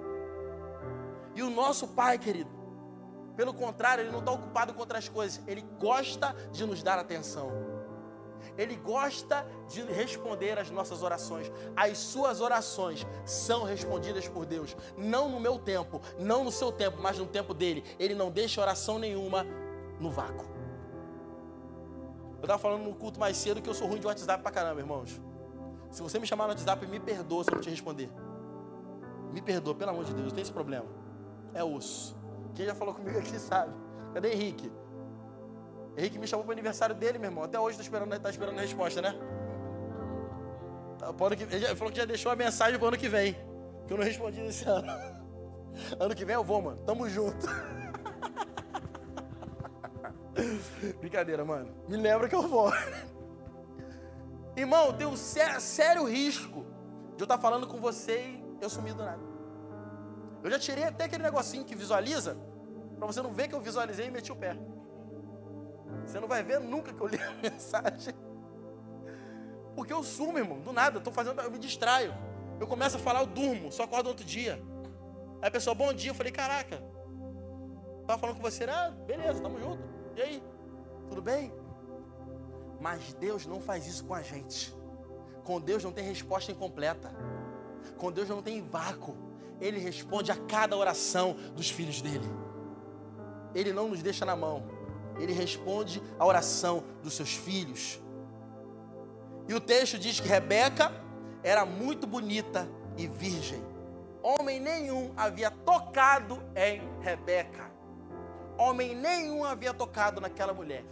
[1.34, 2.50] E o nosso pai, querido,
[3.36, 5.40] pelo contrário, ele não está ocupado com outras coisas.
[5.46, 7.67] Ele gosta de nos dar atenção.
[8.58, 11.50] Ele gosta de responder às nossas orações.
[11.76, 14.76] As suas orações são respondidas por Deus.
[14.96, 17.84] Não no meu tempo, não no seu tempo, mas no tempo dele.
[18.00, 19.46] Ele não deixa oração nenhuma
[20.00, 20.44] no vácuo.
[22.38, 24.80] Eu estava falando no culto mais cedo que eu sou ruim de WhatsApp pra caramba,
[24.80, 25.20] irmãos.
[25.90, 28.10] Se você me chamar no WhatsApp, me perdoa se eu não te responder.
[29.32, 30.86] Me perdoa, pelo amor de Deus, tem esse problema.
[31.54, 32.16] É osso.
[32.54, 33.72] Quem já falou comigo aqui sabe.
[34.12, 34.70] Cadê Henrique?
[35.98, 37.42] Henrique me chamou para o aniversário dele, meu irmão.
[37.42, 39.18] Até hoje está esperando, tá esperando a resposta, né?
[40.96, 41.12] Tá,
[41.50, 43.36] ele falou que já deixou a mensagem para o ano que vem.
[43.84, 44.86] Que eu não respondi nesse ano.
[46.00, 46.82] Ano que vem eu vou, mano.
[46.84, 47.46] Tamo junto.
[50.98, 51.72] Brincadeira, mano.
[51.88, 52.72] Me lembra que eu vou.
[54.56, 56.66] Irmão, tem um sério risco
[57.16, 59.22] de eu estar tá falando com você e eu sumir do nada.
[60.42, 62.36] Eu já tirei até aquele negocinho que visualiza,
[62.96, 64.58] para você não ver que eu visualizei e meti o pé.
[66.08, 68.14] Você não vai ver nunca que eu li a mensagem.
[69.76, 72.14] Porque eu sumo, irmão, do nada, eu tô fazendo, eu me distraio.
[72.58, 74.60] Eu começo a falar, eu durmo, só acordo outro dia.
[75.40, 76.82] Aí a pessoa, bom dia, eu falei, caraca,
[78.06, 79.82] tava falando com você, ah, beleza, tamo junto.
[80.16, 80.42] E aí?
[81.08, 81.52] Tudo bem?
[82.80, 84.74] Mas Deus não faz isso com a gente.
[85.44, 87.12] Com Deus não tem resposta incompleta.
[87.98, 89.14] Com Deus não tem vácuo.
[89.60, 92.26] Ele responde a cada oração dos filhos dele.
[93.54, 94.77] Ele não nos deixa na mão.
[95.18, 98.00] Ele responde a oração dos seus filhos.
[99.48, 100.92] E o texto diz que Rebeca
[101.42, 103.62] era muito bonita e virgem.
[104.22, 107.70] Homem nenhum havia tocado em Rebeca.
[108.58, 110.84] Homem nenhum havia tocado naquela mulher.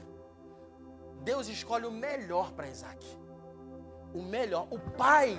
[1.23, 3.05] Deus escolhe o melhor para Isaac.
[4.15, 4.69] O melhor.
[4.71, 5.37] O pai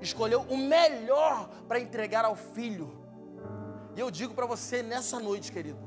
[0.00, 3.06] escolheu o melhor para entregar ao filho.
[3.94, 5.78] E eu digo para você nessa noite, querido,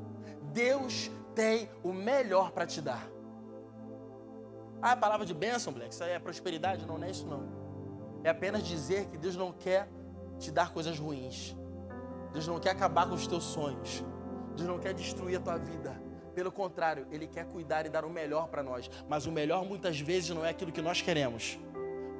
[0.52, 1.10] Deus
[1.40, 3.08] tem o melhor para te dar.
[4.82, 6.84] Ah, a palavra de bênção, Black, isso aí é prosperidade?
[6.84, 7.48] Não, não é isso não.
[8.22, 9.88] É apenas dizer que Deus não quer
[10.38, 11.56] te dar coisas ruins.
[12.34, 14.04] Deus não quer acabar com os teus sonhos.
[14.54, 15.98] Deus não quer destruir a tua vida.
[16.34, 18.90] Pelo contrário, Ele quer cuidar e dar o melhor para nós.
[19.08, 21.58] Mas o melhor muitas vezes não é aquilo que nós queremos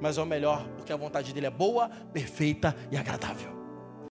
[0.01, 3.60] mas é o melhor, porque a vontade dele é boa, perfeita e agradável.